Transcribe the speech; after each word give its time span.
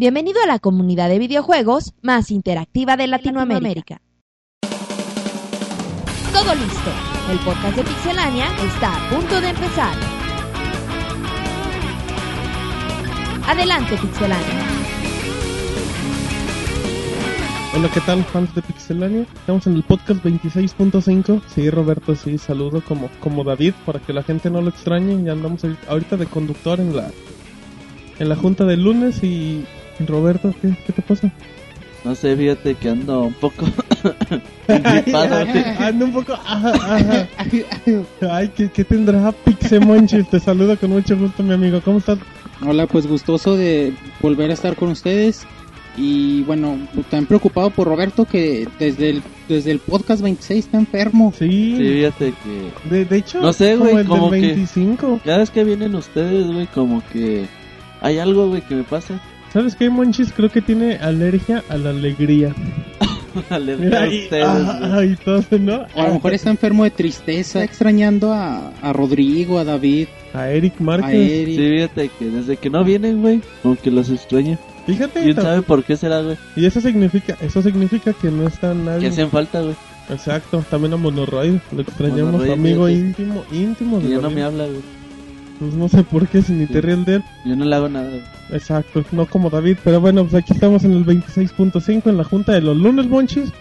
Bienvenido 0.00 0.40
a 0.40 0.46
la 0.46 0.60
comunidad 0.60 1.08
de 1.08 1.18
videojuegos 1.18 1.92
más 2.02 2.30
interactiva 2.30 2.96
de 2.96 3.08
Latinoamérica. 3.08 4.00
Todo 6.32 6.54
listo. 6.54 6.90
El 7.32 7.38
podcast 7.40 7.76
de 7.76 7.82
Pixelania 7.82 8.46
está 8.64 8.94
a 8.94 9.10
punto 9.10 9.40
de 9.40 9.48
empezar. 9.48 9.96
Adelante, 13.48 13.96
Pixelania. 13.96 14.66
Hola, 17.74 17.90
¿qué 17.92 18.00
tal, 18.02 18.22
fans 18.22 18.54
de 18.54 18.62
Pixelania? 18.62 19.22
Estamos 19.22 19.66
en 19.66 19.72
el 19.72 19.82
podcast 19.82 20.24
26.5. 20.24 21.42
Sí, 21.48 21.70
Roberto, 21.70 22.14
sí, 22.14 22.38
saludo 22.38 22.84
como, 22.84 23.10
como 23.18 23.42
David 23.42 23.74
para 23.84 23.98
que 23.98 24.12
la 24.12 24.22
gente 24.22 24.48
no 24.48 24.60
lo 24.60 24.68
extrañe. 24.68 25.24
Ya 25.24 25.32
andamos 25.32 25.64
ahorita 25.88 26.16
de 26.16 26.26
conductor 26.26 26.78
en 26.78 26.94
la 26.96 27.10
en 28.20 28.28
la 28.28 28.36
junta 28.36 28.64
del 28.64 28.82
lunes 28.82 29.22
y 29.22 29.64
Roberto, 30.06 30.54
¿qué, 30.62 30.74
qué 30.86 30.92
te 30.92 31.02
pasa? 31.02 31.30
No 32.04 32.14
sé, 32.14 32.36
fíjate 32.36 32.74
que 32.76 32.88
ando 32.90 33.22
un 33.22 33.34
poco 33.34 33.66
ando 35.80 36.04
un 36.04 36.12
poco 36.12 36.34
Ay, 38.30 38.50
¿qué, 38.56 38.70
qué 38.70 38.84
tendrá 38.84 39.32
Pixemonchis? 39.32 40.28
Te 40.30 40.40
saludo 40.40 40.76
con 40.78 40.90
mucho 40.90 41.16
gusto, 41.16 41.42
mi 41.42 41.54
amigo. 41.54 41.80
¿Cómo 41.84 41.98
estás? 41.98 42.18
Hola, 42.66 42.86
pues 42.86 43.06
gustoso 43.06 43.56
de 43.56 43.92
volver 44.20 44.50
a 44.50 44.54
estar 44.54 44.76
con 44.76 44.90
ustedes. 44.90 45.46
Y 45.96 46.42
bueno, 46.42 46.78
también 47.10 47.26
preocupado 47.26 47.70
por 47.70 47.88
Roberto 47.88 48.24
que 48.24 48.68
desde 48.78 49.10
el, 49.10 49.22
desde 49.48 49.72
el 49.72 49.80
podcast 49.80 50.22
26 50.22 50.66
está 50.66 50.78
enfermo. 50.78 51.32
Sí. 51.36 51.74
Sí, 51.76 51.76
fíjate 51.78 52.34
que... 52.44 52.88
De, 52.94 53.04
de 53.04 53.16
hecho, 53.16 53.40
No 53.40 53.52
sé, 53.52 53.74
güey, 53.74 54.04
como 54.04 54.20
como 54.22 54.34
el 54.34 54.40
que- 54.40 54.46
del 54.46 54.56
25. 54.56 55.20
Cada 55.24 55.38
vez 55.38 55.50
que 55.50 55.64
vienen 55.64 55.96
ustedes, 55.96 56.46
güey, 56.46 56.66
como 56.68 57.02
que... 57.12 57.46
Hay 58.00 58.18
algo, 58.20 58.46
güey, 58.48 58.62
que 58.62 58.76
me 58.76 58.84
pasa. 58.84 59.20
¿Sabes 59.52 59.74
qué, 59.76 59.88
Monchis? 59.90 60.32
Creo 60.32 60.50
que 60.50 60.60
tiene 60.60 60.96
alergia 60.96 61.62
a 61.68 61.76
la 61.78 61.90
alegría. 61.90 62.54
Mira, 63.78 64.04
a 64.04 64.08
ustedes, 64.08 64.44
ah, 64.46 65.04
y 65.04 65.14
todo, 65.16 65.44
¿no? 65.60 65.86
O 65.94 66.00
a 66.00 66.08
lo 66.08 66.14
mejor 66.14 66.34
está 66.34 66.50
enfermo 66.50 66.84
de 66.84 66.90
tristeza, 66.90 67.62
extrañando 67.62 68.32
a, 68.32 68.70
a 68.82 68.92
Rodrigo, 68.92 69.58
a 69.58 69.64
David, 69.64 70.08
A 70.34 70.48
Eric 70.50 70.74
a 70.80 70.82
Márquez. 70.82 71.14
Eric. 71.32 71.56
Sí, 71.56 71.68
fíjate 71.68 72.10
que 72.18 72.24
desde 72.30 72.56
que 72.56 72.68
no 72.70 72.82
vienen, 72.84 73.20
güey, 73.22 73.40
como 73.62 73.76
que 73.76 73.90
los 73.90 74.10
extraño. 74.10 74.58
Fíjate, 74.86 75.22
¿Quién 75.22 75.36
sabe 75.36 75.62
por 75.62 75.84
qué 75.84 75.96
será, 75.96 76.20
güey? 76.22 76.36
y 76.56 76.64
eso 76.66 76.80
significa, 76.80 77.36
eso 77.40 77.62
significa 77.62 78.12
que 78.12 78.30
no 78.30 78.48
está 78.48 78.72
Que 78.72 78.78
nadie. 78.78 79.08
hacen 79.08 79.30
falta, 79.30 79.60
güey. 79.60 79.76
Exacto, 80.10 80.64
también 80.70 80.94
a 80.94 80.96
Monoroid, 80.96 81.58
lo 81.72 81.82
extrañamos, 81.82 82.48
amigo 82.48 82.88
íntimo, 82.88 83.44
íntimo 83.52 84.00
de 84.00 84.06
Y 84.06 84.10
ya 84.12 84.18
no 84.18 84.30
me 84.30 84.42
habla, 84.42 84.64
güey. 84.64 84.80
Pues 85.58 85.74
no 85.74 85.88
sé 85.88 86.04
por 86.04 86.28
qué, 86.28 86.40
si 86.42 86.52
ni 86.52 86.66
te 86.66 86.74
Sí. 86.74 86.80
ríes 86.80 87.04
de 87.04 87.14
él. 87.16 87.24
Yo 87.44 87.56
no 87.56 87.64
le 87.64 87.74
hago 87.74 87.88
nada. 87.88 88.10
Exacto, 88.50 89.04
no 89.12 89.26
como 89.26 89.50
David, 89.50 89.78
pero 89.82 90.00
bueno, 90.00 90.22
pues 90.22 90.34
aquí 90.34 90.52
estamos 90.52 90.84
en 90.84 90.92
el 90.92 91.04
26.5 91.04 92.08
en 92.10 92.16
la 92.16 92.24
junta 92.24 92.52
de 92.52 92.60
los 92.60 92.76
lunes, 92.76 93.06
Monchis. 93.06 93.52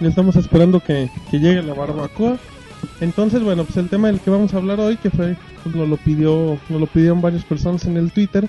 Y 0.00 0.06
estamos 0.06 0.36
esperando 0.36 0.80
que, 0.80 1.08
que 1.30 1.38
llegue 1.38 1.62
la 1.62 1.74
barbacoa. 1.74 2.36
Entonces, 3.00 3.42
bueno, 3.42 3.64
pues 3.64 3.76
el 3.76 3.88
tema 3.88 4.08
del 4.08 4.20
que 4.20 4.30
vamos 4.30 4.52
a 4.52 4.56
hablar 4.58 4.80
hoy, 4.80 4.96
que 4.96 5.10
fue, 5.10 5.36
pues 5.62 5.74
nos 5.74 5.88
lo 5.88 5.96
pidió, 5.96 6.58
nos 6.68 6.80
lo 6.80 6.86
pidieron 6.86 7.20
varias 7.20 7.44
personas 7.44 7.84
en 7.86 7.96
el 7.96 8.10
Twitter, 8.10 8.48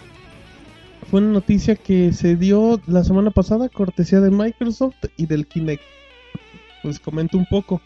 fue 1.09 1.21
una 1.21 1.31
noticia 1.31 1.75
que 1.75 2.11
se 2.13 2.35
dio 2.35 2.81
la 2.87 3.03
semana 3.03 3.29
pasada, 3.29 3.69
cortesía 3.69 4.19
de 4.19 4.31
Microsoft 4.31 4.95
y 5.17 5.27
del 5.27 5.45
Kinect. 5.45 5.83
Pues 6.81 6.99
comento 6.99 7.37
un 7.37 7.45
poco. 7.45 7.81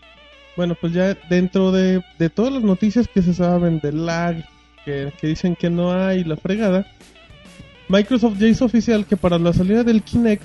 Bueno, 0.56 0.76
pues 0.80 0.94
ya 0.94 1.16
dentro 1.30 1.72
de, 1.72 2.02
de 2.18 2.30
todas 2.30 2.54
las 2.54 2.64
noticias 2.64 3.08
que 3.08 3.22
se 3.22 3.34
saben 3.34 3.80
del 3.80 4.06
lag, 4.06 4.46
que, 4.88 5.12
que 5.20 5.28
dicen 5.28 5.58
que 5.58 5.70
no 5.70 5.92
hay, 5.92 6.24
la 6.24 6.38
fregada, 6.38 6.88
Microsoft 7.90 8.38
ya 8.38 8.48
hizo 8.48 8.64
oficial 8.64 9.06
que 9.06 9.18
para 9.18 9.38
la 9.38 9.52
salida 9.52 9.84
del 9.84 10.02
Kinect, 10.02 10.44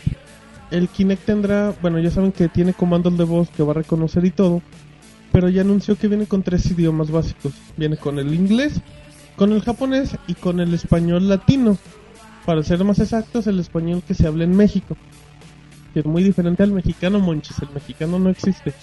el 0.72 0.88
Kinect 0.88 1.24
tendrá, 1.24 1.72
bueno, 1.80 2.00
ya 2.00 2.10
saben 2.10 2.32
que 2.32 2.48
tiene 2.48 2.72
comandos 2.72 3.16
de 3.16 3.22
voz 3.22 3.50
que 3.50 3.62
va 3.62 3.70
a 3.70 3.76
reconocer 3.76 4.24
y 4.24 4.30
todo, 4.30 4.62
pero 5.30 5.48
ya 5.48 5.60
anunció 5.60 5.96
que 5.96 6.08
viene 6.08 6.26
con 6.26 6.42
tres 6.42 6.68
idiomas 6.70 7.10
básicos. 7.10 7.52
Viene 7.76 7.96
con 7.96 8.18
el 8.18 8.34
inglés, 8.34 8.80
con 9.36 9.52
el 9.52 9.62
japonés 9.62 10.16
y 10.26 10.34
con 10.34 10.58
el 10.58 10.74
español 10.74 11.28
latino. 11.28 11.78
Para 12.44 12.64
ser 12.64 12.82
más 12.82 12.98
exactos, 12.98 13.46
el 13.46 13.60
español 13.60 14.02
que 14.06 14.14
se 14.14 14.26
habla 14.26 14.42
en 14.42 14.56
México. 14.56 14.96
Que 15.94 16.00
es 16.00 16.06
muy 16.06 16.24
diferente 16.24 16.64
al 16.64 16.72
mexicano, 16.72 17.20
monchis. 17.20 17.60
El 17.60 17.70
mexicano 17.70 18.18
no 18.18 18.30
existe. 18.30 18.74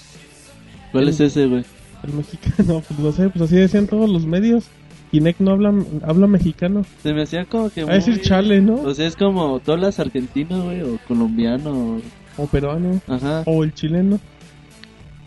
¿Cuál 0.91 1.09
es 1.09 1.19
ese, 1.19 1.45
güey? 1.45 1.66
El 2.03 2.13
mexicano, 2.13 2.81
pues 2.88 3.00
no 3.00 3.12
sé, 3.12 3.29
pues 3.29 3.41
así 3.44 3.56
decían 3.57 3.88
todos 3.88 4.09
los 4.09 4.25
medios. 4.25 4.66
Kinect 5.11 5.39
no 5.39 5.51
habla, 5.51 5.73
habla 6.03 6.27
mexicano. 6.27 6.85
Se 7.01 7.13
me 7.13 7.23
hacía 7.23 7.45
como 7.45 7.69
que 7.69 7.81
A 7.81 7.85
decir 7.85 8.15
muy- 8.15 8.23
chale, 8.23 8.61
¿no? 8.61 8.75
O 8.75 8.93
sea, 8.93 9.07
es 9.07 9.15
como 9.15 9.59
todas 9.59 9.81
las 9.81 9.99
argentinas, 9.99 10.61
güey, 10.61 10.81
o 10.81 10.99
colombiano. 11.07 11.99
O 12.37 12.45
peruano. 12.47 13.01
Ajá. 13.07 13.43
o 13.45 13.63
el 13.63 13.73
chileno. 13.73 14.19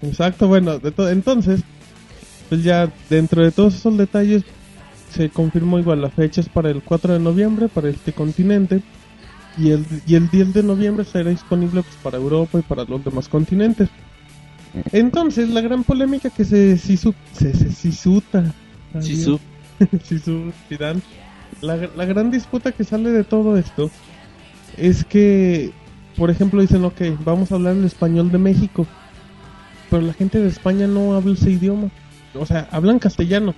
Exacto, 0.03 0.48
bueno, 0.48 0.78
de 0.78 0.91
to- 0.93 1.09
entonces, 1.10 1.60
pues 2.48 2.65
ya 2.65 2.91
dentro 3.10 3.44
de 3.44 3.50
todos 3.53 3.75
esos 3.75 3.97
detalles 3.97 4.43
se 5.10 5.28
confirmó 5.31 5.78
igual 5.78 6.00
la 6.00 6.10
fecha 6.10 6.41
es 6.41 6.49
para 6.49 6.70
el 6.70 6.82
4 6.82 7.12
de 7.12 7.19
noviembre 7.20 7.69
para 7.69 7.88
este 7.91 8.12
continente 8.12 8.81
y 9.59 9.70
el, 9.70 9.84
y 10.06 10.14
el 10.14 10.28
10 10.31 10.54
de 10.54 10.62
noviembre 10.62 11.04
será 11.04 11.28
disponible 11.31 11.82
pues, 11.82 11.94
para 12.03 12.16
Europa 12.16 12.59
y 12.59 12.62
para 12.62 12.84
los 12.84 13.04
demás 13.04 13.28
continentes. 13.28 13.88
Entonces, 14.93 15.50
la 15.50 15.60
gran 15.60 15.84
polémica 15.84 16.31
que 16.31 16.44
se 16.47 16.78
sisu, 16.78 17.14
se, 17.32 17.53
se 17.54 17.70
sisuta. 17.70 18.54
Sisu. 20.04 20.53
Zidane. 20.69 21.00
La, 21.60 21.76
la 21.76 22.04
gran 22.04 22.31
disputa 22.31 22.72
que 22.72 22.84
sale 22.84 23.10
de 23.10 23.25
todo 23.25 23.56
esto 23.56 23.91
es 24.76 25.04
que, 25.04 25.70
por 26.16 26.31
ejemplo, 26.31 26.60
dicen, 26.60 26.84
ok, 26.84 27.00
vamos 27.25 27.53
a 27.53 27.56
hablar 27.56 27.76
el 27.76 27.84
español 27.84 28.31
de 28.32 28.38
México, 28.38 28.87
pero 29.91 30.03
la 30.03 30.12
gente 30.12 30.41
de 30.41 30.48
España 30.48 30.87
no 30.87 31.15
habla 31.15 31.34
ese 31.34 31.50
idioma. 31.50 31.91
O 32.34 32.47
sea, 32.47 32.69
hablan 32.70 32.98
castellano, 32.98 33.54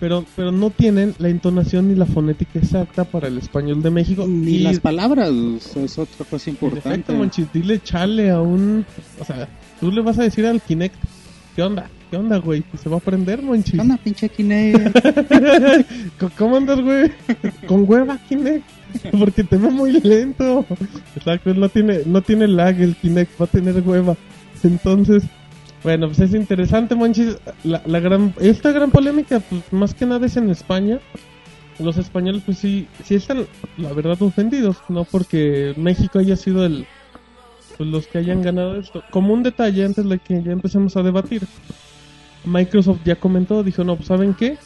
pero, 0.00 0.24
pero 0.34 0.50
no 0.50 0.70
tienen 0.70 1.14
la 1.18 1.28
entonación 1.28 1.88
ni 1.88 1.94
la 1.94 2.06
fonética 2.06 2.58
exacta 2.58 3.04
para 3.04 3.28
el 3.28 3.38
español 3.38 3.82
de 3.82 3.90
México. 3.90 4.26
Ni 4.26 4.52
y 4.52 4.58
las 4.60 4.80
palabras, 4.80 5.30
es 5.30 5.98
otra 5.98 6.24
cosa 6.24 6.50
importante. 6.50 6.88
efecto, 6.88 7.14
Monchis, 7.14 7.52
dile 7.52 7.80
chale 7.80 8.30
a 8.30 8.40
un... 8.40 8.84
O 9.20 9.24
sea, 9.24 9.48
tú 9.78 9.92
le 9.92 10.00
vas 10.00 10.18
a 10.18 10.24
decir 10.24 10.46
al 10.46 10.60
Kinect, 10.60 10.96
¿qué 11.54 11.62
onda? 11.62 11.88
¿Qué 12.10 12.16
onda, 12.16 12.38
güey? 12.38 12.64
Se 12.82 12.88
va 12.88 12.96
a 12.96 12.98
aprender, 12.98 13.40
Monchis. 13.40 13.74
¿Qué 13.74 13.80
onda, 13.80 13.96
pinche 14.02 14.28
Kinect? 14.28 14.98
¿Cómo- 16.18 16.32
¿Cómo 16.36 16.56
andas, 16.56 16.80
güey? 16.80 17.12
Con 17.68 17.84
hueva, 17.88 18.18
Kinect. 18.28 18.64
Porque 19.16 19.44
te 19.44 19.56
va 19.56 19.70
muy 19.70 19.92
lento. 20.00 20.66
Exacto, 21.14 21.54
no 21.54 21.68
tiene, 21.68 22.00
no 22.06 22.20
tiene 22.22 22.48
lag 22.48 22.80
el 22.80 22.96
Kinect, 22.96 23.40
va 23.40 23.44
a 23.44 23.48
tener 23.48 23.80
hueva. 23.86 24.16
Entonces, 24.64 25.22
bueno, 25.84 26.08
pues 26.08 26.18
es 26.18 26.34
interesante, 26.34 26.96
Monchis. 26.96 27.36
La, 27.62 27.80
la 27.86 28.00
gran, 28.00 28.34
esta 28.40 28.72
gran 28.72 28.90
polémica, 28.90 29.38
pues 29.38 29.62
más 29.72 29.94
que 29.94 30.04
nada 30.06 30.26
es 30.26 30.36
en 30.36 30.50
España. 30.50 30.98
Los 31.78 31.96
españoles, 31.96 32.42
pues 32.44 32.58
sí, 32.58 32.88
sí 33.04 33.14
están, 33.14 33.46
la 33.78 33.92
verdad, 33.92 34.20
ofendidos. 34.20 34.76
No 34.88 35.04
porque 35.04 35.74
México 35.76 36.18
haya 36.18 36.34
sido 36.36 36.66
el, 36.66 36.86
pues 37.78 37.88
los 37.88 38.08
que 38.08 38.18
hayan 38.18 38.42
ganado 38.42 38.76
esto. 38.80 39.04
Como 39.10 39.32
un 39.32 39.44
detalle 39.44 39.84
antes 39.84 40.06
de 40.08 40.18
que 40.18 40.42
ya 40.42 40.50
empecemos 40.50 40.96
a 40.96 41.04
debatir. 41.04 41.42
Microsoft 42.44 43.00
ya 43.04 43.16
comentó, 43.16 43.62
dijo, 43.62 43.84
no, 43.84 43.96
pues 43.96 44.08
¿saben 44.08 44.34
qué? 44.34 44.58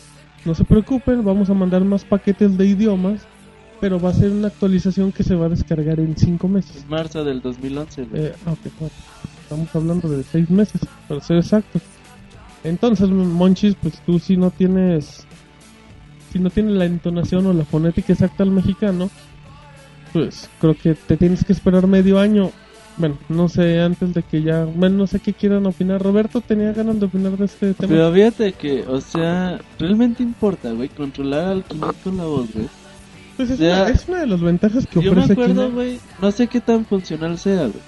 No 0.44 0.54
se 0.54 0.64
preocupen, 0.64 1.24
vamos 1.24 1.50
a 1.50 1.54
mandar 1.54 1.84
más 1.84 2.04
paquetes 2.04 2.56
de 2.58 2.66
idiomas, 2.66 3.22
pero 3.80 3.98
va 3.98 4.10
a 4.10 4.14
ser 4.14 4.30
una 4.30 4.48
actualización 4.48 5.12
que 5.12 5.22
se 5.22 5.34
va 5.34 5.46
a 5.46 5.48
descargar 5.48 5.98
en 6.00 6.16
5 6.16 6.48
meses. 6.48 6.76
Es 6.76 6.88
marzo 6.88 7.24
del 7.24 7.40
2011, 7.40 8.04
güey. 8.04 8.24
Eh, 8.26 8.32
ah, 8.46 8.52
ok, 8.52 8.72
bueno, 8.78 8.94
estamos 9.42 9.74
hablando 9.74 10.08
de 10.08 10.22
6 10.22 10.50
meses, 10.50 10.80
para 11.08 11.20
ser 11.20 11.38
exactos. 11.38 11.82
Entonces, 12.62 13.10
Monchis, 13.10 13.74
pues 13.74 14.00
tú 14.06 14.18
si 14.18 14.36
no 14.36 14.50
tienes, 14.50 15.26
si 16.32 16.38
no 16.38 16.50
tienes 16.50 16.74
la 16.74 16.86
entonación 16.86 17.46
o 17.46 17.52
la 17.52 17.64
fonética 17.64 18.12
exacta 18.12 18.42
al 18.42 18.50
mexicano, 18.50 19.10
pues 20.12 20.48
creo 20.60 20.74
que 20.74 20.94
te 20.94 21.16
tienes 21.16 21.44
que 21.44 21.52
esperar 21.52 21.86
medio 21.86 22.18
año. 22.18 22.52
Bueno, 22.96 23.18
no 23.28 23.48
sé, 23.48 23.80
antes 23.80 24.14
de 24.14 24.22
que 24.22 24.42
ya, 24.42 24.64
bueno, 24.64 24.98
no 24.98 25.06
sé 25.06 25.18
qué 25.18 25.32
quieran 25.32 25.66
opinar. 25.66 26.00
Roberto 26.00 26.40
tenía 26.40 26.72
ganas 26.72 27.00
de 27.00 27.06
opinar 27.06 27.36
de 27.36 27.46
este 27.46 27.74
tema. 27.74 27.92
Pero 27.92 28.12
fíjate 28.12 28.52
que, 28.52 28.82
o 28.86 29.00
sea, 29.00 29.60
realmente 29.78 30.22
importa, 30.22 30.70
güey, 30.72 30.88
controlar 30.88 31.46
al 31.46 31.64
Kinect 31.64 32.02
con 32.04 32.16
la 32.16 32.24
voz, 32.24 32.52
güey. 32.54 32.68
Pues 33.36 33.50
es, 33.50 33.58
una, 33.58 33.88
es 33.88 34.08
una 34.08 34.20
de 34.20 34.26
las 34.28 34.40
ventajas 34.40 34.86
que 34.86 35.02
Yo 35.02 35.12
me 35.12 35.22
ofrece 35.22 35.32
acuerdo, 35.32 35.72
güey, 35.72 35.98
no 36.22 36.30
sé 36.30 36.46
qué 36.46 36.60
tan 36.60 36.84
funcional 36.86 37.36
sea, 37.36 37.62
güey. 37.62 37.82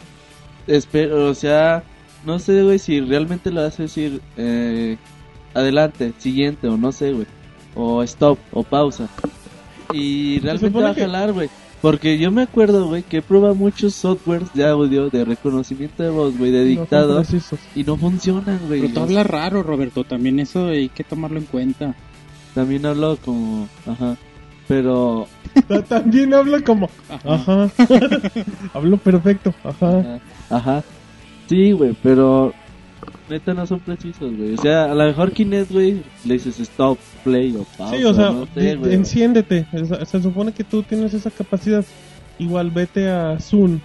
Espero, 0.66 1.28
o 1.28 1.34
sea, 1.34 1.84
no 2.24 2.40
sé, 2.40 2.64
güey, 2.64 2.80
si 2.80 3.00
realmente 3.00 3.52
lo 3.52 3.60
hace 3.60 3.84
decir, 3.84 4.20
eh, 4.36 4.96
adelante, 5.54 6.12
siguiente, 6.18 6.66
o 6.66 6.76
no 6.76 6.90
sé, 6.90 7.12
güey. 7.12 7.26
O 7.76 8.02
stop, 8.02 8.38
o 8.52 8.64
pausa. 8.64 9.08
Y 9.92 10.40
realmente 10.40 10.80
va 10.80 10.90
a 10.90 10.94
jalar, 10.94 11.32
güey. 11.32 11.48
Porque 11.82 12.18
yo 12.18 12.30
me 12.30 12.42
acuerdo, 12.42 12.86
güey, 12.88 13.02
que 13.02 13.18
he 13.18 13.22
probado 13.22 13.54
muchos 13.54 13.94
softwares 13.94 14.52
de 14.54 14.66
audio, 14.66 15.08
de 15.10 15.24
reconocimiento 15.24 16.02
de 16.02 16.10
voz, 16.10 16.36
güey, 16.36 16.50
de 16.50 16.60
No 16.60 16.64
dictado, 16.80 17.16
precisos. 17.16 17.60
y 17.74 17.84
no 17.84 17.96
funcionan, 17.96 18.58
güey. 18.66 18.80
Pero 18.80 18.94
tú 18.94 19.00
hablas 19.00 19.26
raro, 19.26 19.62
Roberto, 19.62 20.02
también 20.04 20.40
eso 20.40 20.68
hay 20.68 20.88
que 20.88 21.04
tomarlo 21.04 21.38
en 21.38 21.44
cuenta. 21.44 21.94
También 22.54 22.86
hablo 22.86 23.18
como, 23.24 23.68
ajá. 23.86 24.16
Pero, 24.66 25.28
Ta- 25.68 25.82
También 25.82 26.34
hablo 26.34 26.62
como, 26.64 26.88
ajá. 27.08 27.70
hablo 28.74 28.96
perfecto, 28.96 29.54
ajá. 29.62 29.98
ajá, 30.00 30.20
ajá. 30.50 30.84
Sí, 31.48 31.72
güey, 31.72 31.94
pero 32.02 32.52
neta 33.28 33.54
no 33.54 33.66
son 33.66 33.80
precisos, 33.80 34.34
güey. 34.36 34.54
O 34.54 34.62
sea, 34.62 34.84
a 34.84 34.94
lo 34.94 35.04
mejor 35.04 35.32
Kinect, 35.32 35.70
güey, 35.72 36.02
le 36.24 36.34
dices 36.34 36.58
stop, 36.60 36.98
play 37.24 37.54
o 37.56 37.64
pausa. 37.76 37.96
Sí, 37.96 38.04
o 38.04 38.14
sea, 38.14 38.30
no 38.30 38.46
sé, 38.54 38.60
di- 38.60 38.74
güey. 38.76 38.94
enciéndete. 38.94 39.66
Se 40.06 40.22
supone 40.22 40.52
que 40.52 40.64
tú 40.64 40.82
tienes 40.82 41.12
esa 41.14 41.30
capacidad. 41.30 41.84
Igual 42.38 42.70
vete 42.70 43.08
a 43.08 43.38
Zoom, 43.40 43.78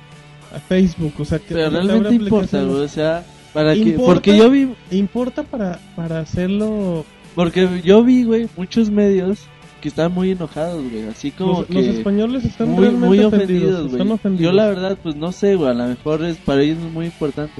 a 0.53 0.59
Facebook, 0.59 1.13
o 1.19 1.25
sea, 1.25 1.39
que 1.39 1.53
Pero 1.53 1.69
realmente 1.69 2.15
importa, 2.15 2.61
güey, 2.63 2.81
o 2.83 2.87
sea, 2.87 3.23
para 3.53 3.73
que, 3.73 3.93
porque 3.93 4.37
yo 4.37 4.49
vi, 4.49 4.69
Importa 4.91 5.43
para, 5.43 5.79
para 5.95 6.19
hacerlo. 6.19 7.05
porque 7.33 7.81
yo 7.83 8.03
vi, 8.03 8.23
güey, 8.25 8.47
muchos 8.57 8.89
medios 8.89 9.39
que 9.79 9.87
están 9.87 10.11
muy 10.13 10.31
enojados, 10.31 10.83
güey, 10.91 11.07
así 11.07 11.31
como 11.31 11.59
Los, 11.61 11.65
que 11.65 11.73
los 11.75 11.85
españoles 11.85 12.43
están 12.45 12.69
muy, 12.69 12.81
realmente 12.83 13.07
muy 13.07 13.19
ofendidos. 13.19 13.89
güey. 13.89 14.37
Yo 14.37 14.51
la 14.51 14.67
verdad, 14.67 14.97
pues 15.01 15.15
no 15.15 15.31
sé, 15.31 15.55
güey, 15.55 15.71
a 15.71 15.73
lo 15.73 15.87
mejor 15.87 16.23
es 16.23 16.37
para 16.37 16.61
ellos 16.61 16.77
es 16.85 16.91
muy 16.93 17.05
importante. 17.05 17.53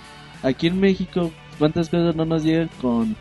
Aquí 0.44 0.68
en 0.68 0.80
México, 0.80 1.32
¿cuántas 1.62 1.88
cosas 1.90 2.16
no 2.16 2.26
nos 2.26 2.44
llegan 2.44 2.70
con 2.82 3.16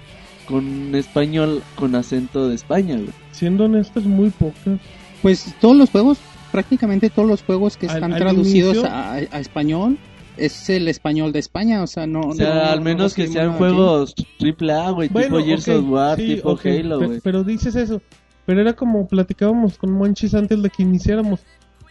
con 0.48 0.94
español 0.96 1.62
con 1.76 1.94
acento 1.94 2.48
de 2.48 2.56
España, 2.56 2.96
güey? 2.96 3.10
Siendo 3.30 3.66
honestos, 3.66 4.04
muy 4.04 4.30
pocas. 4.30 4.80
Pues 5.22 5.54
todos 5.60 5.76
los 5.76 5.90
juegos, 5.90 6.18
prácticamente 6.50 7.08
todos 7.10 7.28
los 7.28 7.42
juegos 7.44 7.76
que 7.76 7.86
están 7.86 8.12
al 8.14 8.18
traducidos 8.18 8.82
a, 8.84 9.12
a 9.14 9.38
español 9.38 9.96
es 10.36 10.68
el 10.70 10.88
español 10.88 11.32
de 11.32 11.38
España, 11.38 11.82
o 11.82 11.86
sea, 11.86 12.06
no... 12.06 12.20
O 12.20 12.32
sea, 12.34 12.54
no- 12.54 12.62
al 12.62 12.78
no 12.78 12.84
menos 12.84 13.14
que 13.14 13.26
sean 13.28 13.52
juegos 13.52 14.14
triple 14.38 14.72
A, 14.72 14.90
güey, 14.90 15.08
Bueno, 15.10 15.36
tipo 15.36 15.44
Gears 15.46 15.68
ok, 15.68 15.74
of 15.84 15.90
War, 15.90 16.16
sí, 16.16 16.26
tipo 16.34 16.58
Halo, 16.64 17.00
güey. 17.06 17.20
Pero 17.22 17.44
dices 17.44 17.76
eso. 17.76 18.00
Pero 18.46 18.60
era 18.62 18.72
como 18.72 19.06
platicábamos 19.06 19.76
con 19.76 19.92
Monchis 19.92 20.34
antes 20.34 20.60
de 20.62 20.70
que 20.70 20.82
iniciáramos. 20.82 21.40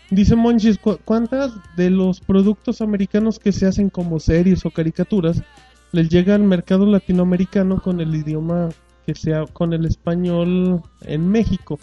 Dice 0.10 0.36
Monchis, 0.36 0.80
¿cu- 0.80 0.98
¿cuántas 1.06 1.52
de 1.78 1.92
los 1.92 2.20
productos 2.20 2.82
americanos 2.82 3.38
que 3.40 3.52
se 3.52 3.68
hacen 3.68 3.90
como 3.92 4.20
series 4.20 4.66
o 4.66 4.72
caricaturas 4.72 5.44
les 5.92 6.10
llega 6.10 6.36
al 6.36 6.44
mercado 6.44 6.86
latinoamericano 6.86 7.82
con 7.82 8.00
el 8.00 8.16
idioma 8.16 8.70
que 9.06 9.16
sea, 9.16 9.46
con 9.48 9.74
el 9.74 9.86
español 9.86 10.82
en 11.02 11.28
México? 11.30 11.80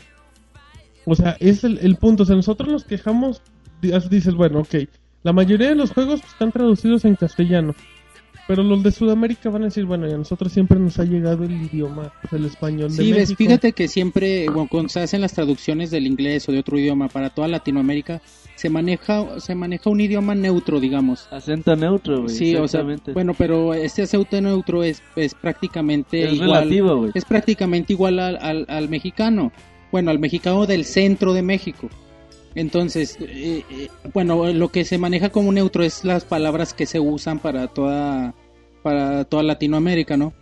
O 1.05 1.15
sea, 1.15 1.37
es 1.41 1.65
el, 1.65 1.79
el 1.79 1.97
punto. 1.97 2.23
O 2.23 2.27
sea, 2.27 2.37
nosotros 2.37 2.69
nos 2.69 2.85
quejamos, 2.85 3.43
di- 3.81 3.93
dices, 4.11 4.35
bueno, 4.35 4.61
ok, 4.61 4.75
la 5.23 5.33
mayoría 5.33 5.69
de 5.69 5.75
los 5.75 5.93
juegos 5.93 6.21
están 6.25 6.53
traducidos 6.53 7.05
en 7.05 7.17
castellano. 7.17 7.75
Pero 8.47 8.63
los 8.63 8.81
de 8.85 8.93
Sudamérica 8.93 9.51
van 9.51 9.63
a 9.63 9.65
decir, 9.67 9.85
bueno, 9.87 10.09
y 10.09 10.13
a 10.13 10.17
nosotros 10.19 10.53
siempre 10.53 10.79
nos 10.79 10.99
ha 11.01 11.05
llegado 11.05 11.43
el 11.43 11.51
idioma, 11.51 12.13
pues, 12.23 12.33
el 12.35 12.45
español 12.47 12.91
de 12.91 13.03
Sí, 13.03 13.11
ves, 13.11 13.31
México. 13.31 13.39
fíjate 13.39 13.73
que 13.73 13.89
siempre, 13.89 14.47
bueno, 14.49 14.69
cuando 14.71 14.89
se 14.89 15.01
hacen 15.01 15.21
las 15.21 15.33
traducciones 15.33 15.91
del 15.91 16.07
inglés 16.07 16.49
o 16.49 16.53
de 16.53 16.61
otro 16.61 16.79
idioma 16.79 17.09
para 17.09 17.31
toda 17.31 17.49
Latinoamérica, 17.49 18.23
se 18.55 18.71
maneja, 18.71 19.41
se 19.41 19.57
maneja 19.57 19.91
un 19.91 20.01
idioma 20.01 20.37
neutro, 20.37 20.79
digamos. 20.79 21.27
Acento 21.33 21.75
neutro, 21.75 22.23
güey. 22.23 22.35
Sí, 22.35 22.55
o 22.55 22.69
sea, 22.69 22.81
exactamente. 22.83 23.13
bueno, 23.13 23.35
pero 23.37 23.75
este 23.75 24.03
acento 24.03 24.41
neutro 24.41 24.85
es, 24.85 25.03
es 25.17 25.35
prácticamente 25.35 26.25
es 26.25 26.35
igual. 26.35 26.51
relativo. 26.65 27.09
Es 27.15 27.25
prácticamente 27.25 27.95
igual 27.95 28.21
al, 28.21 28.37
al, 28.37 28.65
al 28.69 28.89
mexicano. 28.89 29.51
Bueno, 29.91 30.11
al 30.13 30.19
mexicano 30.21 30.67
del 30.67 30.85
centro 30.85 31.33
de 31.35 31.43
México. 31.43 31.89
Entonces, 32.57 33.17
eh, 33.21 33.63
eh, 33.71 33.89
bueno, 34.13 34.53
lo 34.53 34.69
que 34.71 34.85
se 34.85 34.99
maneja 34.99 35.29
como 35.31 35.53
neutro 35.53 35.85
es 35.85 36.05
las 36.05 36.25
palabras 36.25 36.75
que 36.75 36.87
se 36.87 36.99
usan 36.99 37.39
para 37.39 37.69
toda, 37.69 38.35
para 38.83 39.25
toda 39.25 39.45
Latinoamérica, 39.45 40.17
¿no? 40.17 40.33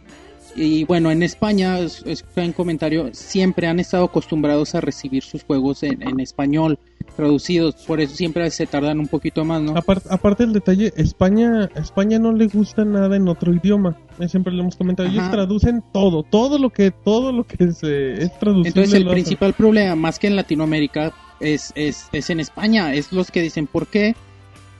Y 0.56 0.84
bueno, 0.84 1.10
en 1.10 1.24
España, 1.24 1.80
es, 1.80 2.24
en 2.36 2.52
comentario, 2.52 3.10
siempre 3.12 3.66
han 3.66 3.80
estado 3.80 4.04
acostumbrados 4.04 4.76
a 4.76 4.80
recibir 4.80 5.24
sus 5.24 5.42
juegos 5.42 5.82
en, 5.82 6.00
en 6.02 6.20
español 6.20 6.78
traducidos, 7.16 7.74
por 7.86 8.00
eso 8.00 8.14
siempre 8.14 8.48
se 8.50 8.66
tardan 8.66 8.98
un 9.00 9.08
poquito 9.08 9.44
más, 9.44 9.60
¿no? 9.60 9.74
Apar- 9.74 10.02
aparte 10.10 10.44
del 10.44 10.52
detalle, 10.52 10.92
España, 10.96 11.68
España 11.74 12.18
no 12.20 12.32
le 12.32 12.46
gusta 12.46 12.84
nada 12.84 13.16
en 13.16 13.28
otro 13.28 13.52
idioma. 13.52 13.96
Siempre 14.28 14.52
le 14.52 14.60
hemos 14.60 14.76
comentado, 14.76 15.08
ellos 15.08 15.28
traducen 15.30 15.82
todo, 15.92 16.22
todo 16.22 16.58
lo 16.58 16.70
que, 16.70 16.92
todo 16.92 17.32
lo 17.32 17.44
que 17.44 17.72
se 17.72 18.12
es 18.22 18.38
traducible. 18.38 18.68
Entonces 18.68 18.94
el 18.94 19.04
lo 19.04 19.10
principal 19.10 19.54
problema, 19.54 19.96
más 19.96 20.18
que 20.20 20.28
en 20.28 20.36
Latinoamérica, 20.36 21.12
es, 21.44 21.72
es, 21.74 22.08
es 22.12 22.30
en 22.30 22.40
España. 22.40 22.94
Es 22.94 23.12
los 23.12 23.30
que 23.30 23.42
dicen 23.42 23.66
por 23.66 23.86
qué 23.86 24.16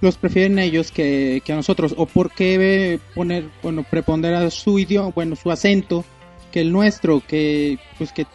los 0.01 0.17
prefieren 0.17 0.59
ellos 0.59 0.91
que, 0.91 1.43
que 1.45 1.53
a 1.53 1.57
nosotros. 1.57 1.95
O 1.97 2.07
por 2.07 2.31
qué 2.33 2.99
poner, 3.15 3.49
bueno, 3.63 3.85
preponderar 3.89 4.51
su 4.51 4.79
idioma, 4.79 5.11
bueno, 5.15 5.37
su 5.37 5.51
acento 5.51 6.05
que 6.51 6.61
el 6.61 6.73
nuestro, 6.73 7.23
que 7.27 7.79
pues 7.99 8.13
que 8.13 8.27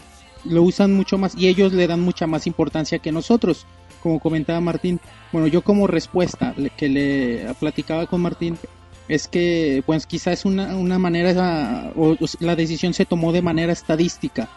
lo 0.45 0.63
usan 0.63 0.93
mucho 0.93 1.17
más 1.17 1.35
y 1.35 1.47
ellos 1.47 1.73
le 1.73 1.87
dan 1.87 2.01
mucha 2.01 2.27
más 2.27 2.47
importancia 2.47 2.99
que 2.99 3.11
nosotros. 3.11 3.65
Como 4.01 4.19
comentaba 4.19 4.61
Martín, 4.61 4.99
bueno, 5.31 5.47
yo 5.47 5.61
como 5.61 5.87
respuesta 5.87 6.55
que 6.77 6.87
le 6.87 7.53
platicaba 7.59 8.07
con 8.07 8.21
Martín 8.21 8.57
es 9.09 9.27
que 9.27 9.83
pues 9.85 10.05
quizás 10.05 10.45
una, 10.45 10.75
una 10.77 10.99
manera 10.99 11.91
o 11.95 12.15
la 12.39 12.55
decisión 12.55 12.93
se 12.93 13.05
tomó 13.05 13.33
de 13.33 13.41
manera 13.41 13.73
estadística 13.73 14.49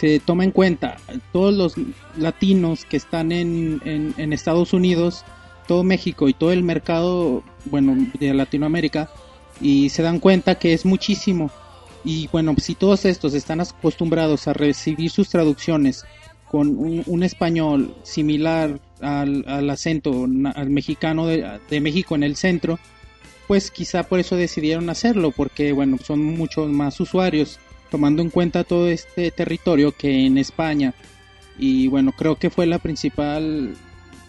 se 0.00 0.18
toma 0.18 0.44
en 0.44 0.50
cuenta 0.50 0.96
todos 1.30 1.52
los 1.52 1.74
latinos 2.16 2.86
que 2.86 2.96
están 2.96 3.32
en, 3.32 4.14
Estados 4.32 4.72
Unidos, 4.72 5.26
todo 5.68 5.84
México 5.84 6.26
y 6.30 6.32
todo 6.32 6.52
el 6.52 6.62
mercado, 6.62 7.42
bueno, 7.66 7.94
de 8.18 8.32
Latinoamérica, 8.32 9.10
y 9.60 9.90
se 9.90 10.02
dan 10.02 10.18
cuenta 10.18 10.54
que 10.54 10.72
es 10.72 10.86
muchísimo. 10.86 11.50
Y 12.02 12.28
bueno, 12.28 12.54
si 12.56 12.74
todos 12.74 13.04
estos 13.04 13.34
están 13.34 13.60
acostumbrados 13.60 14.48
a 14.48 14.54
recibir 14.54 15.10
sus 15.10 15.28
traducciones 15.28 16.06
con 16.50 16.78
un, 16.78 17.22
español 17.22 17.94
similar 18.02 18.80
al, 19.02 19.44
al 19.46 19.68
acento 19.68 20.26
al 20.54 20.70
mexicano 20.70 21.26
de, 21.26 21.60
de 21.68 21.80
México 21.82 22.14
en 22.14 22.22
el 22.22 22.36
centro, 22.36 22.78
pues 23.46 23.70
quizá 23.70 24.04
por 24.04 24.18
eso 24.18 24.34
decidieron 24.34 24.88
hacerlo, 24.88 25.30
porque 25.30 25.72
bueno, 25.72 25.98
son 26.02 26.24
muchos 26.24 26.70
más 26.70 26.98
usuarios 27.00 27.60
tomando 27.90 28.22
en 28.22 28.30
cuenta 28.30 28.64
todo 28.64 28.88
este 28.88 29.30
territorio 29.30 29.92
que 29.92 30.26
en 30.26 30.38
España 30.38 30.94
y 31.58 31.88
bueno 31.88 32.12
creo 32.12 32.36
que 32.36 32.50
fue 32.50 32.66
la 32.66 32.78
principal 32.78 33.74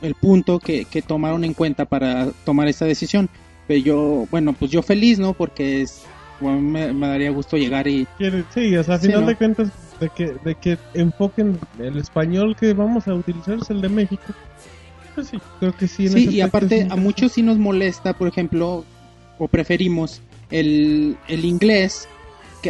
el 0.01 0.15
punto 0.15 0.59
que, 0.59 0.85
que 0.85 1.01
tomaron 1.01 1.43
en 1.43 1.53
cuenta 1.53 1.85
para 1.85 2.31
tomar 2.45 2.67
esta 2.67 2.85
decisión 2.85 3.29
pero 3.67 3.79
yo 3.79 4.27
bueno 4.31 4.53
pues 4.53 4.71
yo 4.71 4.81
feliz 4.81 5.19
no 5.19 5.33
porque 5.33 5.81
es 5.81 6.03
bueno, 6.41 6.59
me, 6.59 6.91
me 6.91 7.07
daría 7.07 7.29
gusto 7.31 7.55
llegar 7.55 7.87
y 7.87 8.07
Sí, 8.53 8.75
o 8.75 8.83
sea, 8.83 8.95
a 8.95 8.99
Sí, 8.99 9.07
final 9.07 9.21
¿no? 9.21 9.27
de 9.27 9.35
cuentas, 9.35 9.69
de 9.99 10.09
que, 10.09 10.33
de 10.43 10.55
que 10.55 10.77
enfoquen 10.95 11.59
el 11.79 11.97
español 11.97 12.55
que 12.59 12.73
vamos 12.73 13.07
a 13.07 13.13
utilizar 13.13 13.59
es 13.61 13.69
el 13.69 13.79
de 13.79 13.89
México. 13.89 14.23
Pues 15.13 15.27
sí, 15.27 15.37
creo 15.59 15.75
que 15.75 15.87
sí. 15.87 16.07
en 16.07 16.13
sí 16.13 16.29
y 16.29 16.41
aparte 16.41 16.87
a 16.89 16.95
muchos 16.95 17.33
sí 17.33 17.43
nos 17.43 17.57
molesta 17.57 18.13
por 18.13 18.27
ejemplo 18.27 18.85
o 19.37 19.47
preferimos 19.47 20.21
el, 20.49 21.18
el 21.27 21.45
inglés 21.45 22.07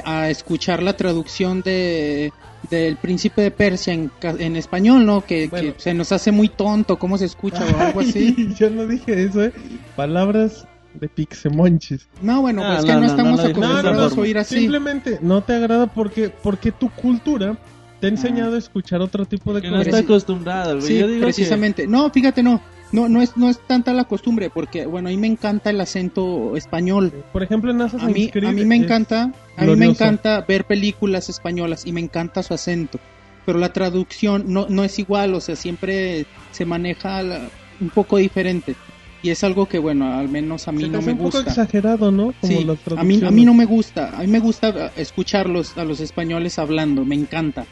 a 0.06 0.30
escuchar 0.30 0.82
la 0.84 0.94
traducción 0.98 1.62
de 1.62 2.32
del 2.70 2.96
príncipe 2.98 3.42
de 3.42 3.50
Persia 3.52 3.92
en, 3.92 4.12
ca- 4.20 4.36
en 4.38 4.56
español, 4.56 5.04
¿no? 5.06 5.26
Que, 5.26 5.48
Bueno. 5.48 5.74
que 5.74 5.80
se 5.82 5.94
nos 5.96 6.12
hace 6.12 6.32
muy 6.32 6.48
tonto 6.48 6.98
cómo 7.00 7.18
se 7.18 7.26
escucha 7.26 7.66
o 7.66 7.80
algo 7.80 8.02
así. 8.02 8.54
Yo 8.58 8.70
no 8.70 8.86
dije 8.86 9.24
eso, 9.24 9.44
¿eh? 9.46 9.52
Palabras 9.96 10.68
de 10.94 11.08
pixemonchis. 11.08 12.08
No, 12.22 12.42
bueno, 12.42 12.62
Ah, 12.64 12.74
pues 12.76 12.82
no, 12.82 12.88
que 12.88 12.94
no, 12.94 13.00
no, 13.02 13.06
estamos 13.08 13.32
no 13.32 13.44
esa 13.44 13.52
acostumbrados 13.52 14.18
a 14.18 14.22
oír 14.22 14.38
así. 14.38 14.60
Simplemente 14.60 15.18
no 15.22 15.42
te 15.42 15.54
agrada 15.54 15.88
porque, 15.88 16.30
porque 16.30 16.72
tu 16.72 16.90
cultura 16.92 17.58
te 18.00 18.08
ha 18.08 18.10
enseñado 18.10 18.56
a 18.56 18.58
escuchar 18.60 19.02
otro 19.02 19.26
tipo 19.26 19.54
de 19.54 19.62
Que 19.62 19.70
no 19.70 19.78
cosas. 19.78 19.88
está 19.88 20.00
acostumbrado, 20.00 20.76
güey. 20.78 20.88
Sí, 20.88 21.00
Yo 21.00 21.08
digo 21.08 21.24
precisamente. 21.24 21.88
No, 21.88 22.10
fíjate, 22.12 22.44
no. 22.44 22.62
No, 22.92 23.08
no 23.08 23.22
es, 23.22 23.38
no 23.38 23.50
es 23.50 23.60
tanta 23.60 23.94
la 23.94 24.04
costumbre, 24.04 24.50
porque, 24.50 24.86
bueno, 24.86 25.08
a 25.10 25.12
mí 25.12 25.18
me 25.18 25.28
encanta 25.28 25.70
el 25.70 25.80
acento 25.80 26.56
español. 26.58 27.12
Por 27.32 27.42
ejemplo, 27.44 27.72
en 27.72 27.82
A 27.82 27.88
mí, 28.10 28.30
Creed 28.30 28.50
a 28.50 28.52
mí 28.52 28.66
me 28.66 28.76
es- 28.76 28.82
encanta, 28.84 29.32
a 29.56 29.66
mí 29.66 29.76
me 29.76 29.86
encanta 29.86 30.42
ver 30.48 30.66
películas 30.66 31.30
españolas 31.30 31.86
y 31.86 31.94
me 31.94 32.02
encanta 32.02 32.44
su 32.44 32.54
acento. 32.54 33.00
Pero 33.46 33.60
la 33.60 33.74
traducción 33.74 34.46
no, 34.48 34.68
no 34.70 34.84
es 34.84 35.00
igual, 35.00 35.34
o 35.34 35.42
sea, 35.42 35.56
siempre 35.56 36.26
se 36.52 36.66
maneja 36.66 37.24
la- 37.24 37.50
un 37.80 37.90
poco 37.90 38.18
diferente. 38.18 38.76
Y 39.24 39.30
es 39.30 39.44
algo 39.44 39.68
que, 39.68 39.78
bueno, 39.80 40.14
al 40.18 40.30
menos 40.30 40.68
a 40.68 40.72
mí 40.72 40.84
se 40.84 40.90
no 40.90 41.02
me 41.02 41.12
un 41.14 41.18
poco 41.20 41.38
gusta. 41.38 41.52
exagerado, 41.52 42.12
¿no? 42.12 42.34
Como 42.42 42.60
Sí, 42.60 42.68
a 42.98 43.04
mí, 43.04 43.22
a 43.24 43.32
mí 43.32 43.46
no 43.46 43.54
me 43.54 43.66
gusta, 43.66 44.10
a 44.18 44.22
mí 44.22 44.28
me 44.28 44.40
gusta 44.40 44.92
escucharlos 44.96 45.78
a 45.78 45.86
los 45.86 46.00
españoles 46.00 46.58
hablando, 46.60 47.06
me 47.06 47.16
encanta. 47.16 47.66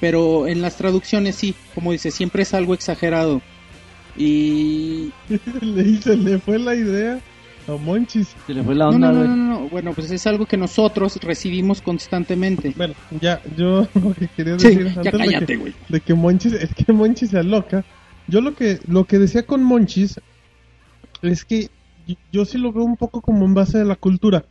Pero 0.00 0.46
en 0.46 0.60
las 0.62 0.76
traducciones 0.76 1.36
sí, 1.36 1.54
como 1.74 1.92
dice, 1.92 2.10
siempre 2.10 2.42
es 2.42 2.52
algo 2.54 2.74
exagerado. 2.74 3.42
Y... 4.18 5.10
le, 5.60 5.82
hice- 5.82 6.16
le 6.16 6.38
fue 6.38 6.58
la 6.58 6.74
idea 6.74 7.20
a 7.68 7.72
Monchis. 7.72 8.34
Se 8.46 8.54
le 8.54 8.62
fue 8.62 8.74
la 8.74 8.86
No, 8.86 8.90
onda, 8.96 9.12
no, 9.12 9.12
no, 9.12 9.18
güey. 9.18 9.28
no, 9.28 9.36
no, 9.60 9.68
bueno, 9.68 9.92
pues 9.92 10.10
es 10.10 10.26
algo 10.26 10.46
que 10.46 10.56
nosotros 10.56 11.16
recibimos 11.22 11.82
constantemente. 11.82 12.72
Bueno, 12.76 12.94
ya, 13.20 13.40
yo 13.56 13.86
lo 13.94 14.14
que 14.14 14.28
quería 14.28 14.58
Sí, 14.58 14.68
decir 14.68 14.84
ya 14.86 15.00
antes 15.00 15.12
de 15.12 15.18
cállate, 15.18 15.46
que, 15.46 15.56
güey. 15.56 15.74
de 15.88 16.00
que 16.00 16.14
Monchis, 16.14 16.52
es 16.60 16.70
que 16.74 16.92
Monchis 16.92 17.30
se 17.30 17.38
aloca. 17.38 17.84
Yo 18.28 18.40
lo 18.40 18.54
que, 18.54 18.80
lo 18.88 19.04
que 19.04 19.18
decía 19.18 19.44
con 19.44 19.62
Monchis 19.62 20.18
es 21.22 21.44
que 21.44 21.68
yo 22.32 22.44
sí 22.44 22.58
lo 22.58 22.72
veo 22.72 22.84
un 22.84 22.96
poco 22.96 23.20
como 23.20 23.44
en 23.44 23.54
base 23.54 23.80
a 23.80 23.84
la 23.84 23.96
cultura. 23.96 24.44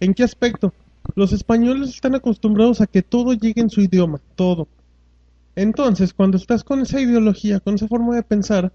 ¿En 0.00 0.14
qué 0.14 0.22
aspecto? 0.22 0.72
Los 1.16 1.32
españoles 1.32 1.88
están 1.90 2.14
acostumbrados 2.14 2.80
a 2.80 2.86
que 2.86 3.02
todo 3.02 3.32
llegue 3.34 3.60
en 3.60 3.70
su 3.70 3.80
idioma, 3.80 4.20
todo. 4.36 4.68
Entonces, 5.56 6.12
cuando 6.14 6.36
estás 6.36 6.64
con 6.64 6.80
esa 6.80 7.00
ideología, 7.00 7.60
con 7.60 7.74
esa 7.74 7.88
forma 7.88 8.14
de 8.14 8.22
pensar, 8.22 8.72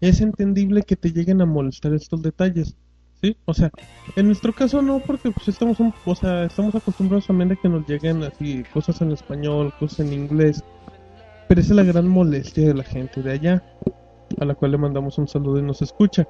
es 0.00 0.20
entendible 0.20 0.82
que 0.82 0.96
te 0.96 1.12
lleguen 1.12 1.40
a 1.40 1.46
molestar 1.46 1.92
estos 1.94 2.22
detalles. 2.22 2.76
¿Sí? 3.20 3.36
O 3.46 3.54
sea, 3.54 3.70
en 4.14 4.26
nuestro 4.26 4.52
caso 4.52 4.80
no, 4.80 5.00
porque 5.00 5.32
pues 5.32 5.48
estamos, 5.48 5.80
un- 5.80 5.92
o 6.04 6.14
sea, 6.14 6.44
estamos 6.44 6.74
acostumbrados 6.76 7.26
también 7.26 7.50
a 7.50 7.56
que 7.56 7.68
nos 7.68 7.84
lleguen 7.88 8.22
así 8.22 8.62
cosas 8.72 9.00
en 9.00 9.10
español, 9.10 9.72
cosas 9.80 10.00
en 10.06 10.12
inglés. 10.12 10.62
Pero 11.48 11.60
esa 11.60 11.72
es 11.72 11.76
la 11.76 11.82
gran 11.82 12.06
molestia 12.06 12.68
de 12.68 12.74
la 12.74 12.84
gente 12.84 13.20
de 13.22 13.32
allá, 13.32 13.62
a 14.38 14.44
la 14.44 14.54
cual 14.54 14.70
le 14.70 14.78
mandamos 14.78 15.18
un 15.18 15.26
saludo 15.26 15.58
y 15.58 15.62
nos 15.62 15.82
escucha. 15.82 16.28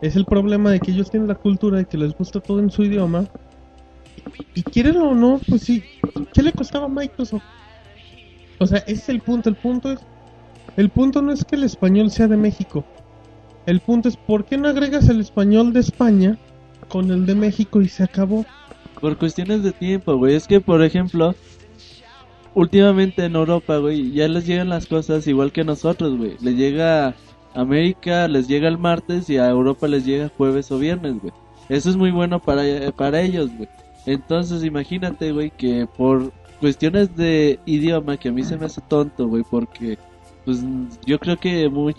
Es 0.00 0.16
el 0.16 0.24
problema 0.24 0.70
de 0.70 0.80
que 0.80 0.92
ellos 0.92 1.10
tienen 1.10 1.28
la 1.28 1.34
cultura 1.34 1.76
de 1.76 1.84
que 1.84 1.98
les 1.98 2.16
gusta 2.16 2.40
todo 2.40 2.58
en 2.60 2.70
su 2.70 2.84
idioma. 2.84 3.26
Y 4.54 4.62
quieren 4.62 4.96
o 4.96 5.14
no, 5.14 5.40
pues 5.46 5.62
sí, 5.62 5.82
¿qué 6.32 6.42
le 6.42 6.52
costaba 6.52 6.86
a 6.86 6.88
Microsoft? 6.88 7.42
O 8.58 8.66
sea, 8.66 8.78
ese 8.78 8.92
es 8.92 9.08
el 9.10 9.20
punto. 9.20 9.48
El 9.50 9.56
punto 9.56 9.92
es. 9.92 10.00
El 10.76 10.88
punto 10.90 11.22
no 11.22 11.32
es 11.32 11.44
que 11.44 11.56
el 11.56 11.64
español 11.64 12.10
sea 12.10 12.28
de 12.28 12.36
México. 12.36 12.84
El 13.66 13.80
punto 13.80 14.08
es 14.08 14.16
¿por 14.16 14.44
qué 14.44 14.56
no 14.56 14.68
agregas 14.68 15.08
el 15.08 15.20
español 15.20 15.72
de 15.72 15.80
España 15.80 16.38
con 16.88 17.10
el 17.10 17.26
de 17.26 17.34
México 17.34 17.80
y 17.80 17.88
se 17.88 18.04
acabó? 18.04 18.44
Por 19.00 19.16
cuestiones 19.16 19.62
de 19.62 19.72
tiempo, 19.72 20.16
güey. 20.16 20.34
Es 20.34 20.46
que, 20.46 20.60
por 20.60 20.82
ejemplo, 20.82 21.34
últimamente 22.54 23.24
en 23.24 23.36
Europa, 23.36 23.78
güey, 23.78 24.12
ya 24.12 24.28
les 24.28 24.46
llegan 24.46 24.68
las 24.68 24.86
cosas 24.86 25.26
igual 25.26 25.52
que 25.52 25.64
nosotros, 25.64 26.16
güey. 26.16 26.36
Les 26.40 26.56
llega 26.56 27.14
América, 27.54 28.28
les 28.28 28.48
llega 28.48 28.68
el 28.68 28.78
martes 28.78 29.28
y 29.30 29.38
a 29.38 29.48
Europa 29.48 29.88
les 29.88 30.04
llega 30.04 30.30
jueves 30.36 30.70
o 30.70 30.78
viernes, 30.78 31.20
güey. 31.20 31.32
Eso 31.68 31.90
es 31.90 31.96
muy 31.96 32.10
bueno 32.10 32.40
para, 32.40 32.62
para 32.92 33.20
ellos, 33.20 33.50
güey. 33.56 33.68
Entonces, 34.06 34.64
imagínate, 34.64 35.32
güey, 35.32 35.50
que 35.50 35.86
por 35.96 36.32
cuestiones 36.60 37.14
de 37.16 37.58
idioma, 37.64 38.16
que 38.16 38.28
a 38.28 38.32
mí 38.32 38.42
se 38.42 38.56
me 38.56 38.66
hace 38.66 38.80
tonto, 38.82 39.28
güey, 39.28 39.44
porque, 39.48 39.98
pues, 40.58 40.98
yo 41.06 41.18
creo 41.18 41.36
que 41.38 41.68
muy, 41.68 41.94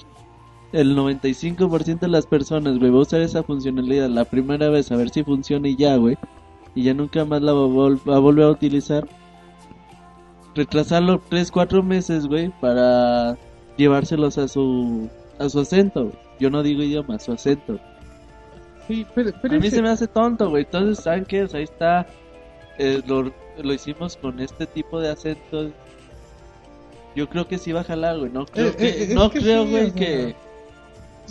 el 0.74 0.96
95% 0.96 2.00
de 2.00 2.08
las 2.08 2.26
personas, 2.26 2.80
güey, 2.80 2.92
va 2.92 3.00
a 3.00 3.02
usar 3.02 3.22
esa 3.22 3.44
funcionalidad 3.44 4.10
la 4.10 4.26
primera 4.26 4.70
vez 4.70 4.92
a 4.92 4.96
ver 4.96 5.10
si 5.10 5.24
funciona 5.24 5.68
y 5.68 5.76
ya, 5.76 5.96
güey. 5.98 6.18
Y 6.76 6.84
ya 6.84 6.94
nunca 6.94 7.26
más 7.26 7.42
la 7.42 7.52
va 7.54 7.62
a, 7.62 7.68
vol- 7.68 8.10
va 8.10 8.16
a 8.16 8.20
volver 8.20 8.46
a 8.46 8.50
utilizar. 8.52 9.08
Retrasarlo 10.56 11.22
3, 11.30 11.50
4 11.52 11.82
meses, 11.84 12.28
güey, 12.28 12.50
para 12.60 13.38
llevárselos 13.78 14.38
a 14.38 14.48
su, 14.48 15.10
a 15.40 15.48
su 15.50 15.60
acento. 15.62 16.06
güey. 16.06 16.16
Yo 16.40 16.50
no 16.50 16.62
digo 16.64 16.84
idioma, 16.84 17.16
a 17.16 17.20
su 17.20 17.32
acento. 17.32 17.80
Sí, 18.88 19.06
pero, 19.16 19.32
pero 19.42 19.56
A 19.56 19.60
mí 19.60 19.68
ese- 19.68 19.78
se 19.78 19.82
me 19.82 19.90
hace 19.90 20.08
tonto, 20.08 20.50
güey. 20.50 20.64
Entonces, 20.64 21.04
¿saben 21.04 21.24
qué? 21.26 21.44
O 21.44 21.48
sea, 21.48 21.60
ahí 21.60 21.64
está. 21.66 22.06
eh, 22.78 23.02
lo, 23.06 23.32
lo 23.62 23.74
hicimos 23.74 24.18
con 24.18 24.40
este 24.40 24.66
tipo 24.66 25.00
de 25.00 25.10
acentos. 25.10 25.72
Yo 27.16 27.28
creo 27.30 27.48
que 27.48 27.58
sí 27.58 27.72
va 27.72 27.82
a 27.82 27.84
jalar, 27.84 28.18
güey. 28.20 28.32
No 28.32 28.46
creo 28.46 28.70
Eh, 28.70 28.76
que, 28.76 29.04
eh, 29.04 29.08
no 29.14 29.30
que 29.30 29.40
creo, 29.40 29.66
sí, 29.66 29.72
güey, 29.72 29.92
que. 29.92 30.36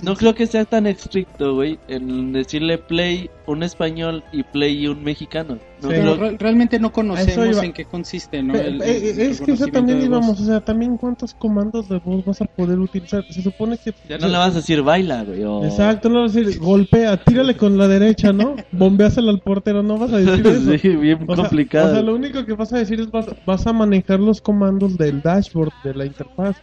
No 0.03 0.17
creo 0.17 0.35
que 0.35 0.47
sea 0.47 0.65
tan 0.65 0.87
estricto, 0.87 1.55
güey, 1.55 1.79
en 1.89 2.33
decirle 2.33 2.79
play 2.79 3.31
un 3.47 3.63
español 3.63 4.23
y 4.33 4.43
play 4.45 4.87
un 4.87 5.03
mexicano. 5.03 5.59
No 5.83 5.89
Sí. 5.89 5.95
Pero 5.99 6.17
creo- 6.17 6.37
realmente 6.39 6.79
no 6.79 6.93
conocemos 6.93 7.57
iba. 7.57 7.65
en 7.65 7.73
qué 7.73 7.85
consiste, 7.85 8.43
¿no? 8.43 8.55
El- 8.55 8.81
el 8.81 9.21
es 9.21 9.41
que 9.41 9.53
eso 9.53 9.67
también 9.69 10.03
íbamos, 10.03 10.41
o 10.41 10.45
sea, 10.45 10.61
también 10.61 10.97
cuántos 10.97 11.35
comandos 11.35 11.89
de 11.89 11.99
voz 11.99 12.25
vas 12.25 12.41
a 12.43 12.45
poder 12.45 12.79
utilizar. 12.79 13.25
Se 13.31 13.43
supone 13.43 13.77
que... 13.79 13.93
ya 14.09 14.19
no 14.19 14.29
le 14.29 14.37
vas 14.39 14.53
a 14.53 14.57
decir 14.59 14.83
baila, 14.83 15.25
güey. 15.25 15.43
o- 15.45 15.65
Exacto, 15.65 16.09
no 16.09 16.23
vas 16.23 16.37
a 16.37 16.41
decir 16.41 16.61
golpea, 16.61 17.17
tírale 17.25 17.57
con 17.57 17.77
la 17.79 17.89
derecha, 17.89 18.33
¿no? 18.33 18.55
Bombeásela 18.73 19.31
al 19.31 19.41
portero, 19.41 19.83
no 19.83 19.99
vas 19.99 20.13
a 20.13 20.19
decir 20.19 20.47
eso. 20.47 20.79
sí, 20.79 20.89
bien 20.97 21.19
O 21.27 21.35
sea, 21.35 21.45
complicado. 21.45 21.89
o 21.89 21.93
sea, 21.95 22.03
lo 22.03 22.15
único 22.15 22.45
que 22.45 22.53
vas 22.53 22.73
a 22.73 22.79
decir 22.79 23.01
es 23.01 23.11
vas, 23.11 23.27
vas 23.47 23.67
a 23.67 23.73
manejar 23.73 24.21
los 24.21 24.41
comandos 24.41 24.97
del 24.99 25.23
dashboard, 25.23 25.73
de 25.83 25.95
la 25.95 26.05
interfaz. 26.05 26.57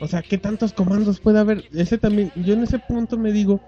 O 0.00 0.06
sea, 0.06 0.22
¿qué 0.22 0.38
tantos 0.38 0.72
comandos 0.72 1.20
puede 1.20 1.38
haber? 1.38 1.64
Ese 1.72 1.98
también, 1.98 2.30
yo 2.36 2.54
en 2.54 2.62
ese 2.62 2.78
punto 2.78 3.16
me 3.16 3.32
digo, 3.32 3.60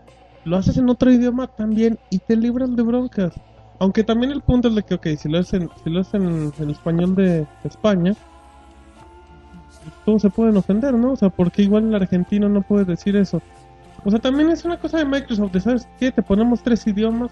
lo 0.44 0.56
haces 0.56 0.76
en 0.76 0.88
otro 0.88 1.11
idioma 1.11 1.47
también 1.47 1.99
y 2.11 2.18
te 2.18 2.37
libras 2.37 2.75
de 2.75 2.82
broncas. 2.82 3.35
Aunque 3.78 4.04
también 4.04 4.32
el 4.32 4.42
punto 4.42 4.68
es 4.68 4.75
de 4.75 4.82
que, 4.82 4.94
ok, 4.94 5.06
si 5.16 5.28
lo 5.28 5.38
haces 5.38 5.62
en, 5.62 5.70
si 5.82 5.90
lo 5.90 6.00
haces 6.00 6.14
en, 6.14 6.52
en 6.58 6.70
español 6.70 7.14
de 7.14 7.47
España, 7.64 8.14
todos 10.04 10.23
se 10.23 10.30
pueden 10.30 10.56
ofender, 10.56 10.94
¿no? 10.94 11.12
O 11.12 11.16
sea, 11.16 11.28
porque 11.30 11.62
igual 11.62 11.88
el 11.88 11.94
argentino 11.94 12.49
no 12.49 12.62
puede 12.62 12.85
decir 12.85 13.16
eso. 13.16 13.40
O 14.04 14.11
sea, 14.11 14.18
también 14.18 14.50
es 14.50 14.64
una 14.64 14.78
cosa 14.78 14.99
de 14.99 15.04
Microsoft, 15.04 15.52
de, 15.52 15.61
¿sabes 15.61 15.88
qué? 15.99 16.11
Te 16.11 16.23
ponemos 16.23 16.62
tres 16.62 16.87
idiomas. 16.87 17.30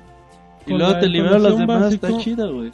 y 0.66 0.74
luego 0.74 0.98
te 0.98 1.08
liberan 1.08 1.42
los 1.42 1.58
demás, 1.58 1.82
básico. 1.82 2.06
está 2.06 2.18
chido, 2.18 2.54
güey. 2.54 2.72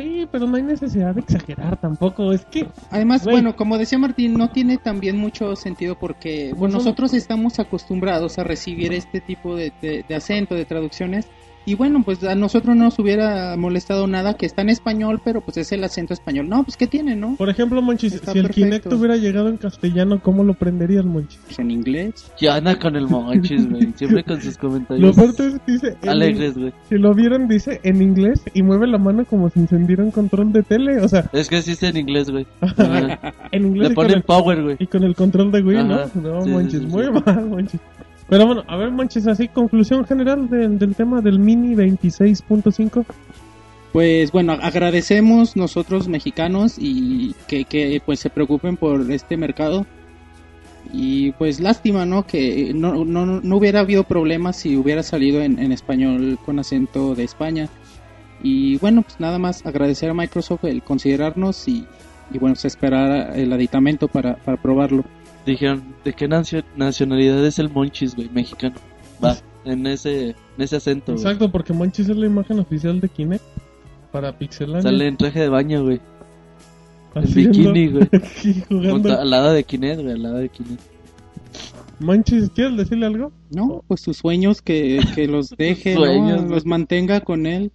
Sí, 0.00 0.26
pero 0.32 0.46
no 0.46 0.56
hay 0.56 0.62
necesidad 0.62 1.14
de 1.14 1.20
exagerar 1.20 1.76
tampoco. 1.76 2.32
Es 2.32 2.44
que 2.46 2.66
Además, 2.90 3.24
bueno, 3.24 3.54
como 3.54 3.76
decía 3.76 3.98
Martín, 3.98 4.34
no 4.34 4.48
tiene 4.48 4.78
también 4.78 5.16
mucho 5.18 5.54
sentido 5.56 5.94
porque 5.98 6.52
bueno, 6.56 6.74
nosotros 6.78 7.12
estamos 7.12 7.58
acostumbrados 7.58 8.38
a 8.38 8.44
recibir 8.44 8.92
este 8.94 9.20
tipo 9.20 9.54
de, 9.56 9.72
de- 9.82 10.04
de 10.08 10.14
acento, 10.14 10.54
de 10.54 10.64
traducciones. 10.64 11.26
Y 11.66 11.74
bueno, 11.74 12.02
pues 12.04 12.24
a 12.24 12.34
nosotros 12.34 12.74
no 12.74 12.84
nos 12.84 12.98
hubiera 12.98 13.56
molestado 13.56 14.06
nada 14.06 14.34
que 14.34 14.46
está 14.46 14.62
en 14.62 14.70
español, 14.70 15.20
pero 15.24 15.40
pues 15.42 15.56
es 15.58 15.70
el 15.72 15.84
acento 15.84 16.14
español. 16.14 16.48
No, 16.48 16.64
pues 16.64 16.76
¿qué 16.76 16.86
tiene, 16.86 17.14
no? 17.16 17.36
Por 17.36 17.50
ejemplo, 17.50 17.82
Monchis, 17.82 18.14
Está 18.14 18.32
si 18.32 18.38
el 18.38 18.46
perfecto. 18.46 18.66
Kinect 18.68 18.92
hubiera 18.92 19.16
llegado 19.16 19.48
en 19.48 19.56
castellano, 19.58 20.20
¿cómo 20.22 20.42
lo 20.42 20.54
prenderías, 20.54 21.04
Monchis? 21.04 21.38
Pues 21.46 21.58
en 21.58 21.70
inglés. 21.70 22.30
Ya 22.40 22.56
anda 22.56 22.78
con 22.78 22.96
el 22.96 23.06
monchis, 23.08 23.68
güey. 23.68 23.92
Siempre 23.94 24.24
con 24.24 24.40
sus 24.40 24.54
Lo 24.54 24.68
comentarios 24.70 25.18
es 25.18 25.60
que 25.66 25.72
dice, 25.72 25.96
alegres, 26.08 26.56
güey. 26.56 26.72
si 26.88 26.96
lo 26.96 27.14
vieron, 27.14 27.46
dice 27.46 27.80
en 27.82 28.00
inglés 28.02 28.42
y 28.54 28.62
mueve 28.62 28.86
la 28.86 28.98
mano 28.98 29.24
como 29.24 29.50
si 29.50 29.60
encendiera 29.60 30.02
un 30.02 30.10
control 30.10 30.52
de 30.52 30.62
tele. 30.62 31.00
O 31.00 31.08
sea, 31.08 31.28
Es 31.32 31.48
que 31.48 31.60
sí 31.62 31.72
está 31.72 31.88
en 31.88 31.98
inglés, 31.98 32.30
güey. 32.30 32.46
En 33.52 33.66
inglés 33.66 33.88
Le 33.90 33.94
ponen 33.94 34.12
el, 34.18 34.22
power, 34.22 34.62
güey. 34.62 34.76
y 34.78 34.86
con 34.86 35.02
el 35.04 35.14
control 35.14 35.50
de 35.52 35.62
Wii, 35.62 35.76
Ajá, 35.78 36.10
¿no? 36.14 36.20
No, 36.22 36.40
sí, 36.40 36.46
sí, 36.46 36.50
Monchis, 36.52 36.80
sí, 36.80 36.86
muy 36.86 37.04
sí. 37.04 37.10
mal, 37.26 37.46
Monchis. 37.46 37.80
Pero 38.30 38.46
bueno, 38.46 38.64
a 38.68 38.76
ver, 38.76 38.90
Monchis, 38.92 39.26
así, 39.26 39.48
conclusión 39.48 40.06
general 40.06 40.48
del- 40.48 40.78
del 40.78 40.94
tema 40.94 41.20
del 41.20 41.38
Mini 41.38 41.74
26.5. 41.74 43.04
Pues 43.92 44.30
bueno, 44.30 44.52
agradecemos 44.52 45.56
nosotros 45.56 46.06
mexicanos 46.06 46.76
y 46.78 47.34
que, 47.48 47.64
que 47.64 48.00
pues 48.06 48.20
se 48.20 48.30
preocupen 48.30 48.76
por 48.76 49.10
este 49.10 49.36
mercado. 49.36 49.84
Y 50.92 51.32
pues 51.32 51.60
lástima, 51.60 52.06
¿no? 52.06 52.24
Que 52.26 52.72
no, 52.74 53.04
no, 53.04 53.26
no 53.26 53.56
hubiera 53.56 53.80
habido 53.80 54.04
problemas 54.04 54.56
si 54.56 54.76
hubiera 54.76 55.02
salido 55.02 55.42
en, 55.42 55.58
en 55.58 55.72
español 55.72 56.38
con 56.46 56.58
acento 56.60 57.14
de 57.16 57.24
España. 57.24 57.68
Y 58.42 58.78
bueno, 58.78 59.02
pues 59.02 59.18
nada 59.20 59.38
más 59.38 59.66
agradecer 59.66 60.08
a 60.08 60.14
Microsoft 60.14 60.64
el 60.64 60.82
considerarnos 60.82 61.66
y, 61.68 61.84
y 62.32 62.38
bueno, 62.38 62.54
pues 62.54 62.64
esperar 62.64 63.36
el 63.36 63.52
aditamento 63.52 64.08
para, 64.08 64.36
para 64.36 64.60
probarlo. 64.60 65.04
Dijeron, 65.46 65.82
¿de 66.04 66.12
qué 66.12 66.28
nacio- 66.28 66.64
nacionalidad 66.76 67.44
es 67.46 67.58
el 67.58 67.70
monchis, 67.70 68.14
güey? 68.14 68.28
Mexicano. 68.28 68.76
Va, 69.22 69.36
en 69.64 69.86
ese, 69.86 70.30
en 70.30 70.36
ese 70.58 70.76
acento. 70.76 71.12
Exacto, 71.12 71.50
porque 71.50 71.72
Monchis 71.72 72.08
es 72.08 72.16
la 72.16 72.26
imagen 72.26 72.58
oficial 72.60 73.00
de 73.00 73.08
Kinect 73.08 73.42
para 74.12 74.36
Pixelania. 74.38 74.82
Sale 74.82 75.06
en 75.06 75.16
traje 75.16 75.40
de 75.40 75.48
baño, 75.48 75.82
güey. 75.84 76.00
En 77.14 77.34
bikini, 77.34 77.88
güey. 78.68 79.12
al 79.12 79.30
lado 79.30 79.52
de 79.52 79.64
Kinect, 79.64 80.00
güey, 80.02 80.12
al 80.14 80.22
lado 80.22 80.36
de 80.36 80.48
Kinect. 80.48 80.80
Monchis, 81.98 82.48
¿quieres 82.50 82.76
decirle 82.76 83.06
algo? 83.06 83.32
No, 83.50 83.84
pues 83.86 84.00
sus 84.00 84.16
sueños 84.18 84.62
que, 84.62 85.00
que 85.14 85.26
los 85.26 85.50
deje, 85.58 85.94
¿no? 85.94 86.00
Sueños, 86.00 86.42
los 86.44 86.64
mantenga 86.64 87.20
con 87.20 87.46
él. 87.46 87.72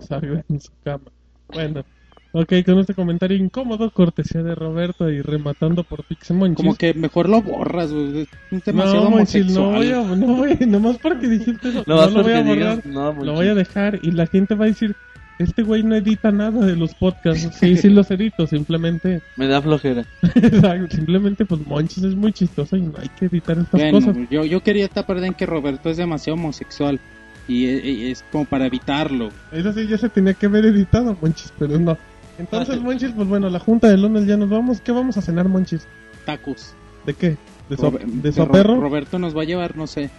Salga 0.00 0.44
en 0.48 0.60
su 0.60 0.70
cama. 0.84 1.04
Bueno, 1.52 1.82
ok, 2.32 2.52
con 2.64 2.78
este 2.78 2.94
comentario 2.94 3.36
incómodo, 3.36 3.90
cortesía 3.90 4.42
de 4.42 4.54
Roberto 4.54 5.10
y 5.10 5.20
rematando 5.22 5.84
por 5.84 6.04
Pixemonchis. 6.04 6.56
Como 6.56 6.74
que 6.76 6.94
mejor 6.94 7.28
lo 7.28 7.42
borras, 7.42 7.92
güey. 7.92 8.28
Es 8.50 8.64
demasiado 8.64 9.04
no, 9.04 9.10
Monchis, 9.10 9.46
no 9.52 9.70
voy 9.70 9.90
a, 9.90 10.02
no 10.02 10.26
voy, 10.36 10.56
nomás 10.66 10.98
porque 10.98 11.26
dijiste 11.28 11.68
eso, 11.70 11.84
No 11.86 11.96
no, 11.96 12.10
lo 12.10 12.22
voy 12.22 12.32
a 12.32 12.42
borrar, 12.42 12.82
digas, 12.82 12.86
no, 12.86 13.12
lo 13.12 13.32
voy 13.34 13.48
a 13.48 13.54
dejar 13.54 13.98
y 14.02 14.10
la 14.12 14.26
gente 14.26 14.54
va 14.54 14.66
a 14.66 14.68
decir, 14.68 14.94
este 15.38 15.62
güey 15.62 15.82
no 15.82 15.94
edita 15.96 16.30
nada 16.30 16.64
de 16.66 16.76
los 16.76 16.94
podcasts. 16.94 17.56
Sí, 17.58 17.76
sí 17.76 17.88
los 17.88 18.10
edito, 18.10 18.46
simplemente, 18.46 19.22
Me 19.36 19.46
da 19.46 19.60
flojera. 19.62 20.04
Exacto, 20.34 20.96
simplemente 20.96 21.44
pues 21.46 21.66
Monchis 21.66 22.04
es 22.04 22.14
muy 22.14 22.32
chistoso 22.32 22.76
y 22.76 22.82
no 22.82 22.92
hay 22.98 23.08
que 23.08 23.26
editar 23.26 23.58
estas 23.58 23.80
Bueno, 23.80 23.98
cosas. 24.00 24.16
yo, 24.30 24.44
yo 24.44 24.62
quería 24.62 24.86
tapar 24.88 25.18
en 25.24 25.34
que 25.34 25.46
Roberto 25.46 25.88
es 25.90 25.96
demasiado 25.96 26.34
homosexual. 26.34 27.00
Y 27.48 27.64
e- 27.66 27.78
e- 27.78 28.10
es 28.12 28.22
como 28.30 28.44
para 28.44 28.66
evitarlo. 28.66 29.30
Eso 29.50 29.72
sí 29.72 29.88
ya 29.88 29.98
se 29.98 30.08
tenía 30.08 30.34
que 30.34 30.46
haber 30.46 30.66
editado, 30.66 31.16
Monchis, 31.20 31.52
pero 31.58 31.80
no. 31.80 31.98
Entonces, 32.40 32.80
Monchis, 32.80 33.12
pues 33.14 33.28
bueno, 33.28 33.48
la 33.50 33.58
junta 33.58 33.88
de 33.88 33.96
lunes 33.98 34.26
ya 34.26 34.36
nos 34.36 34.48
vamos. 34.48 34.80
¿Qué 34.80 34.92
vamos 34.92 35.16
a 35.16 35.22
cenar, 35.22 35.48
Monchis? 35.48 35.86
Tacos. 36.24 36.72
¿De 37.06 37.14
qué? 37.14 37.36
¿De, 37.68 37.76
so 37.76 37.90
Robe- 37.90 38.04
de 38.04 38.30
Ro- 38.30 38.36
soperro? 38.46 38.80
Roberto 38.80 39.18
nos 39.18 39.36
va 39.36 39.42
a 39.42 39.44
llevar, 39.44 39.76
no 39.76 39.86
sé. 39.86 40.10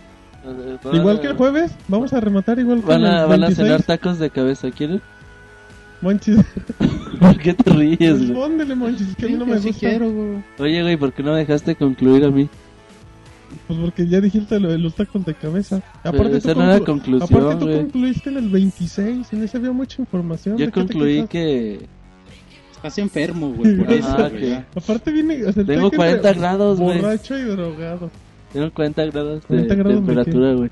Igual 0.93 1.19
que 1.21 1.27
el 1.27 1.33
jueves, 1.35 1.71
vamos 1.87 2.13
a 2.13 2.19
rematar 2.19 2.57
igual 2.59 2.81
que 2.81 2.87
Van 2.87 3.05
a, 3.05 3.23
el 3.23 3.27
van 3.29 3.43
a 3.43 3.47
26. 3.47 3.57
cenar 3.57 3.83
tacos 3.83 4.17
de 4.19 4.29
cabeza, 4.31 4.71
¿quieren? 4.71 5.01
Monchis, 6.01 6.37
¿Por 7.19 7.37
qué 7.37 7.53
te 7.53 7.69
ríes, 7.69 7.99
güey? 7.99 8.25
respóndele, 8.29 8.73
Monchis, 8.73 9.09
es 9.09 9.15
que 9.15 9.25
a 9.27 9.29
mí 9.29 9.35
no 9.35 9.45
me 9.45 9.59
sí 9.59 9.67
gusta. 9.67 9.89
quiero, 9.89 10.11
güey. 10.11 10.43
Oye, 10.57 10.81
güey, 10.81 10.97
¿por 10.97 11.13
qué 11.13 11.21
no 11.21 11.33
me 11.33 11.37
dejaste 11.39 11.75
concluir 11.75 12.25
a 12.25 12.31
mí? 12.31 12.49
Pues 13.67 13.77
porque 13.79 14.07
ya 14.07 14.19
dijiste 14.19 14.59
lo 14.59 14.69
de 14.69 14.79
los 14.79 14.95
tacos 14.95 15.23
de 15.25 15.35
cabeza. 15.35 15.81
Aparte, 16.03 16.37
esa 16.37 16.53
tú, 16.53 16.59
no 16.59 16.65
era 16.65 16.79
conclu- 16.79 16.85
conclusión, 16.85 17.39
aparte 17.41 17.59
tú 17.59 17.65
güey. 17.67 17.77
concluiste 17.81 18.29
en 18.29 18.37
el 18.37 18.49
26, 18.49 19.33
en 19.33 19.43
ese 19.43 19.57
había 19.57 19.71
mucha 19.73 20.01
información. 20.01 20.57
¿de 20.57 20.65
Yo 20.65 20.71
concluí 20.71 21.27
que 21.27 21.85
Estás 22.81 22.97
enfermo, 22.97 23.51
güey, 23.53 23.75
por 23.77 23.91
eso, 23.93 24.07
Ah, 24.09 24.29
güey. 24.29 24.53
Aparte 24.75 25.11
viene... 25.11 25.45
o 25.45 25.51
sea, 25.53 25.63
Tengo 25.63 25.83
tanque 25.91 25.97
40 25.97 26.27
entre 26.29 26.41
grados, 26.41 26.79
güey. 26.79 26.99
Borracho 26.99 27.37
y 27.37 27.41
drogado. 27.43 28.09
Tengo 28.51 28.71
40 28.71 29.05
grados 29.05 29.41
de 29.41 29.47
40 29.47 29.75
grados 29.75 29.93
de 29.93 29.95
temperatura, 30.05 30.53
güey. 30.53 30.69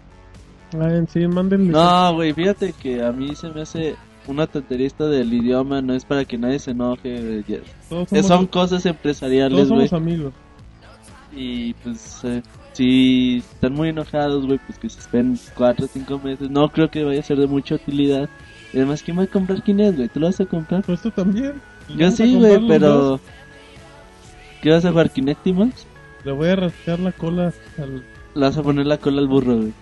Ah, 0.80 1.06
sí, 1.08 1.28
mándenle. 1.28 1.72
No, 1.72 2.14
güey, 2.16 2.34
fíjate 2.34 2.74
que 2.74 3.04
a 3.04 3.12
mí 3.12 3.36
se 3.36 3.50
me 3.50 3.62
hace 3.62 3.96
una 4.28 4.48
tontería 4.48 4.88
esto 4.88 5.08
del 5.08 5.34
idioma, 5.34 5.82
no 5.82 5.94
es 5.94 6.06
para 6.06 6.26
que 6.26 6.38
nadie 6.38 6.60
se 6.60 6.72
enoje, 6.72 7.44
güey, 7.46 7.62
Todos 7.90 8.10
Son 8.28 8.48
cosas 8.48 8.70
todos 8.82 8.86
empresariales, 8.86 9.70
güey. 9.70 9.88
somos 9.88 9.94
amigos. 9.94 10.34
Y 11.36 11.74
pues, 11.76 12.22
eh, 12.24 12.42
si 12.74 13.38
están 13.38 13.74
muy 13.74 13.90
enojados, 13.90 14.46
güey, 14.46 14.60
pues 14.66 14.80
que 14.80 14.90
se 14.90 15.00
esperen 15.00 15.40
4 15.56 15.86
o 15.86 15.88
5 15.88 16.20
meses. 16.24 16.50
No 16.50 16.70
creo 16.70 16.90
que 16.90 17.04
vaya 17.04 17.20
a 17.20 17.24
ser 17.24 17.38
de 17.38 17.48
mucha 17.48 17.76
utilidad. 17.76 18.30
Y 18.74 18.78
además, 18.78 19.02
¿quién 19.02 19.18
va 19.18 19.24
a 19.24 19.28
comprar 19.28 19.64
Kinect, 19.64 19.96
güey? 19.98 20.10
¿Tú 20.10 20.20
lo 20.20 20.28
vas 20.28 20.40
a 20.40 20.46
comprar? 20.46 20.84
Pues 20.84 21.02
tú 21.02 21.10
también. 21.12 21.54
Yo 21.96 22.12
sí, 22.12 22.36
güey, 22.36 22.60
pero. 22.68 23.20
¿Qué 24.62 24.72
vas 24.72 24.86
a 24.86 24.92
jugar, 24.92 25.10
Kinectimals? 25.12 25.88
Le 26.26 26.32
voy 26.34 26.50
a 26.50 26.56
rascar 26.58 27.00
la 27.00 27.12
cola 27.14 27.54
al... 27.78 28.04
Le 28.36 28.42
vas 28.42 28.58
a 28.58 28.64
poner 28.64 28.86
la 28.86 28.98
cola 28.98 29.22
al 29.22 29.28
burro, 29.28 29.56
güey. 29.58 29.74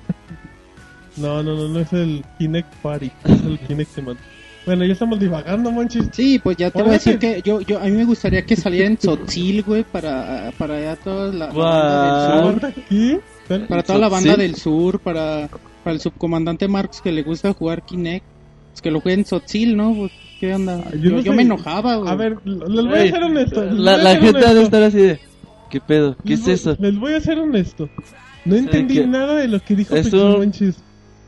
No, 1.18 1.42
no, 1.42 1.56
no, 1.56 1.68
no 1.68 1.80
es 1.80 1.92
el 1.94 2.24
Kinect 2.38 2.74
Party, 2.76 3.12
es 3.26 3.42
el 3.42 3.60
Kinect 3.68 3.98
Man. 4.00 4.18
Bueno, 4.66 4.86
ya 4.86 4.94
estamos 4.94 5.20
divagando, 5.20 5.72
manches. 5.72 6.10
Sí, 6.12 6.40
pues 6.40 6.58
ya 6.58 6.70
te 6.70 6.82
voy 6.82 6.90
a 6.90 6.94
decir 6.94 7.18
que 7.18 7.42
yo, 7.44 7.62
yo, 7.62 7.80
a 7.80 7.86
mí 7.86 7.92
me 7.92 8.04
gustaría 8.04 8.46
que 8.46 8.56
saliera 8.56 8.86
en 8.88 8.98
Tzotzil, 8.98 9.64
güey, 9.64 9.84
para, 9.84 10.52
para 10.58 10.80
ya 10.80 10.96
toda 10.98 11.32
la, 11.32 11.48
la 11.48 12.42
banda 12.44 12.68
del 12.68 13.22
sur. 13.48 13.68
Para 13.68 13.84
toda 13.84 14.00
la 14.00 14.10
banda 14.10 14.36
del 14.36 14.56
sur, 14.56 15.00
para, 15.00 15.50
para 15.84 15.94
el 15.94 16.02
subcomandante 16.02 16.68
Marx 16.68 17.02
que 17.02 17.14
le 17.14 17.24
gusta 17.24 17.54
jugar 17.54 17.84
Kinect. 17.84 18.26
Pues 18.72 18.82
que 18.82 18.92
lo 18.92 19.00
juegue 19.00 19.20
en 19.20 19.24
Tzotzil, 19.24 19.78
¿no? 19.78 20.10
¿Qué 20.40 20.54
onda? 20.54 20.84
Ah, 20.86 20.92
yo 20.94 20.98
Yo, 20.98 21.10
no 21.12 21.18
yo 21.22 21.32
sé. 21.32 21.36
me 21.36 21.42
enojaba, 21.44 21.96
güey. 21.96 22.12
A 22.12 22.16
ver, 22.16 22.38
les 22.46 22.86
voy 22.86 23.00
a 23.00 23.12
ser 23.12 23.24
honesto. 23.24 23.64
La, 23.66 23.98
la 23.98 24.12
ser 24.12 24.22
gente 24.22 24.30
honesto. 24.38 24.50
debe 24.54 24.64
estar 24.66 24.84
así 24.84 24.98
de. 24.98 25.20
¿Qué 25.70 25.82
pedo? 25.82 26.16
¿Qué 26.24 26.30
Les 26.30 26.40
es 26.40 26.46
voy- 26.46 26.54
eso? 26.54 26.78
Les 26.80 27.00
voy 27.00 27.14
a 27.14 27.22
ser 27.22 27.40
honesto. 27.40 27.90
No 28.46 28.56
entendí 28.56 28.96
que- 28.96 29.08
nada 29.08 29.36
de 29.36 29.48
lo 29.48 29.60
que 29.60 29.76
dijo 29.76 29.96
Es 29.96 30.04
Pixel 30.06 30.20
un- 30.22 30.40
Manches. 30.40 30.76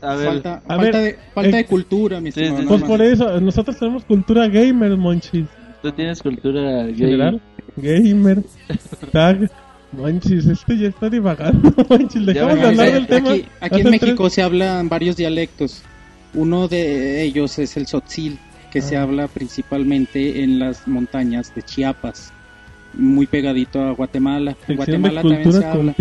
A 0.02 0.14
ver, 0.14 0.26
falta, 0.28 0.54
a 0.54 0.60
falta, 0.60 0.82
ver, 0.82 0.94
de, 0.94 1.18
falta 1.34 1.50
eh, 1.50 1.62
de 1.62 1.66
cultura, 1.66 2.20
mi 2.22 2.32
sí, 2.32 2.40
estimado. 2.40 2.62
sí, 2.62 2.68
Pues 2.68 2.80
no 2.80 2.86
por 2.86 3.02
eso, 3.02 3.40
nosotros 3.42 3.76
tenemos 3.78 4.04
cultura 4.04 4.48
gamer, 4.48 4.96
Monchis. 4.96 5.44
tú 5.82 5.92
tienes 5.92 6.22
cultura 6.22 6.84
gay. 6.84 6.94
General, 6.94 7.40
gamer, 7.76 8.42
tag. 9.12 9.50
Manchis, 9.92 10.46
este 10.46 10.78
ya 10.78 10.88
está 10.88 11.10
divagando, 11.10 11.74
Manchis. 11.90 12.24
Dejamos 12.24 12.54
de 12.54 12.66
hablar 12.66 12.92
del 12.92 13.06
tema. 13.08 13.30
Aquí, 13.32 13.44
aquí 13.60 13.80
en 13.82 13.90
México 13.90 14.22
tres- 14.24 14.32
se 14.34 14.42
hablan 14.42 14.88
varios 14.88 15.16
dialectos. 15.16 15.82
Uno 16.32 16.66
de 16.68 17.22
ellos 17.22 17.58
es 17.58 17.76
el 17.76 17.84
Tzotzil, 17.84 18.38
que 18.70 18.80
se 18.82 18.96
Ah. 18.96 19.02
habla 19.02 19.28
principalmente 19.28 20.42
en 20.42 20.58
las 20.58 20.86
montañas 20.88 21.54
de 21.54 21.62
Chiapas, 21.62 22.32
muy 22.94 23.26
pegadito 23.26 23.82
a 23.82 23.92
Guatemala. 23.92 24.56
En 24.68 24.76
Guatemala 24.76 25.22
también 25.22 25.52
se 25.52 25.64
habla. 25.64 25.94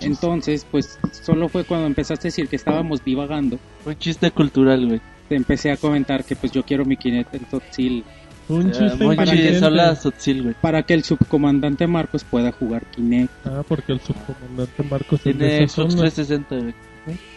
Entonces, 0.00 0.66
pues 0.70 0.98
solo 1.22 1.48
fue 1.48 1.64
cuando 1.64 1.86
empezaste 1.86 2.28
a 2.28 2.30
decir 2.30 2.48
que 2.48 2.56
estábamos 2.56 3.04
divagando. 3.04 3.58
Un 3.84 3.96
chiste 3.98 4.30
cultural, 4.30 4.86
güey. 4.86 5.00
Te 5.28 5.36
empecé 5.36 5.70
a 5.70 5.76
comentar 5.76 6.24
que 6.24 6.36
pues 6.36 6.52
yo 6.52 6.62
quiero 6.64 6.84
mi 6.84 6.96
Kinect 6.96 7.34
en 7.34 7.44
Tzotzil 7.46 8.04
Un 8.46 8.68
Eh, 8.68 8.72
chiste 8.72 9.64
habla 9.64 9.96
Sotzil, 9.96 10.42
güey. 10.42 10.54
para 10.60 10.82
que 10.82 10.92
el 10.92 11.02
subcomandante 11.02 11.86
Marcos 11.86 12.24
pueda 12.24 12.52
jugar 12.52 12.84
Kinect. 12.94 13.32
Ah, 13.46 13.62
porque 13.66 13.92
el 13.92 14.00
subcomandante 14.00 14.82
Marcos 14.82 15.22
Tiene 15.22 15.66
Xbox 15.66 15.72
zona. 15.72 16.02
360, 16.02 16.56
güey. 16.58 16.74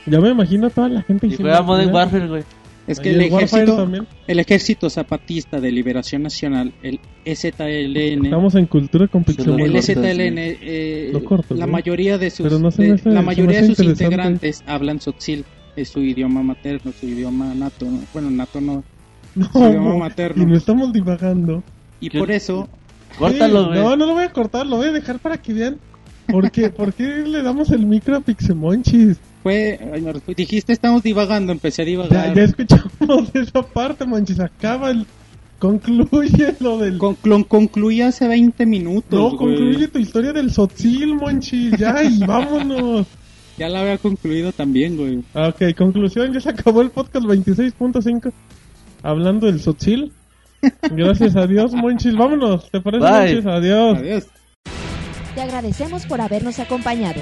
Ya 0.05 0.19
me 0.19 0.29
imagino 0.31 0.67
a 0.67 0.69
toda 0.69 0.89
la 0.89 1.01
gente 1.03 1.27
Y 1.27 1.35
juega 1.37 1.61
Modern 1.61 1.87
"Mira, 1.87 1.97
Warfare, 1.99 2.27
güey. 2.27 2.43
Es 2.87 2.99
que 3.01 3.09
el 3.11 3.21
ejército, 3.21 3.75
también. 3.75 4.07
el 4.27 4.39
ejército 4.39 4.89
zapatista 4.89 5.59
de 5.59 5.71
liberación 5.71 6.23
nacional, 6.23 6.73
el 6.81 6.99
EZLN, 7.25 8.25
Estamos 8.25 8.55
en 8.55 8.65
cultura 8.65 9.07
con 9.07 9.25
El 9.27 9.35
güey. 9.51 10.57
eh, 10.61 11.23
corto, 11.25 11.53
la 11.55 11.67
mayoría 11.67 12.17
de 12.17 12.29
sus, 12.29 12.45
Pero 12.45 12.59
no 12.59 12.71
se 12.71 12.81
de- 12.83 12.87
me 12.89 12.95
hace- 12.95 13.09
la 13.09 13.21
mayoría 13.21 13.61
de 13.61 13.75
sus 13.75 13.85
integrantes 13.85 14.63
hablan 14.65 14.99
Tzotzil, 14.99 15.43
es 15.75 15.89
su 15.89 16.01
idioma 16.01 16.41
materno, 16.43 16.91
su 16.97 17.05
idioma 17.07 17.53
nato, 17.53 17.85
¿no? 17.85 17.99
bueno, 18.13 18.31
nato 18.31 18.61
no, 18.61 18.83
No, 19.35 19.49
su 19.51 19.59
idioma 19.69 19.95
y 19.95 19.99
materno. 19.99 20.45
no 20.45 20.55
estamos 20.55 20.93
divagando. 20.93 21.63
Y 21.99 22.09
¿Qué? 22.09 22.19
por 22.19 22.31
eso, 22.31 22.67
Córtalo, 23.19 23.73
Sí. 23.73 23.79
No, 23.79 23.95
no 23.95 24.05
lo 24.05 24.13
voy 24.13 24.23
a 24.25 24.31
cortar, 24.31 24.65
lo 24.67 24.77
voy 24.77 24.87
a 24.87 24.91
dejar 24.91 25.19
para 25.19 25.37
que 25.37 25.51
vean. 25.53 25.77
¿Por 26.27 26.51
qué, 26.51 26.69
¿Por 26.69 26.93
qué 26.93 27.03
le 27.03 27.41
damos 27.41 27.71
el 27.71 27.85
micro 27.85 28.15
a 28.17 28.19
Pixemonchis? 28.21 29.17
Fue, 29.47 29.79
ay, 29.93 30.01
me 30.01 30.11
resp- 30.13 30.35
dijiste 30.35 30.73
estamos 30.73 31.03
divagando, 31.03 31.53
empecé 31.53 31.81
a 31.83 31.85
Ya, 31.85 31.89
divagar. 31.91 32.35
ya 32.35 32.43
escuchamos 32.43 33.29
esa 33.33 33.61
parte, 33.61 34.05
Monchis. 34.05 34.39
Acaba 34.41 34.91
el. 34.91 35.05
Concluye 35.57 36.55
lo 36.59 36.77
del. 36.77 36.97
Con- 36.97 37.15
con- 37.15 37.43
concluí 37.45 38.01
hace 38.01 38.27
20 38.27 38.65
minutos, 38.65 39.11
no, 39.17 39.37
güey. 39.37 39.55
concluye 39.55 39.87
tu 39.87 39.99
historia 39.99 40.33
del 40.33 40.51
Sotzil, 40.51 41.15
Monchis. 41.15 41.71
Ya, 41.77 42.03
y 42.03 42.19
vámonos. 42.25 43.07
Ya 43.57 43.69
la 43.69 43.79
había 43.81 43.97
concluido 43.97 44.51
también, 44.51 44.97
güey. 44.97 45.23
Ah, 45.33 45.47
Ok, 45.47 45.73
conclusión, 45.77 46.33
ya 46.33 46.41
se 46.41 46.49
acabó 46.49 46.81
el 46.81 46.89
podcast 46.91 47.25
26.5 47.25 48.31
hablando 49.01 49.47
del 49.47 49.61
Sotzil. 49.61 50.11
Gracias 50.91 51.35
a 51.37 51.47
Dios, 51.47 51.73
Monchis. 51.73 52.15
Vámonos, 52.15 52.69
¿te 52.69 52.81
parece, 52.81 53.03
Bye. 53.05 53.35
Monchis? 53.35 53.45
Adiós. 53.45 53.97
Adiós. 53.97 54.27
Te 55.35 55.41
agradecemos 55.41 56.05
por 56.05 56.19
habernos 56.19 56.59
acompañado. 56.59 57.21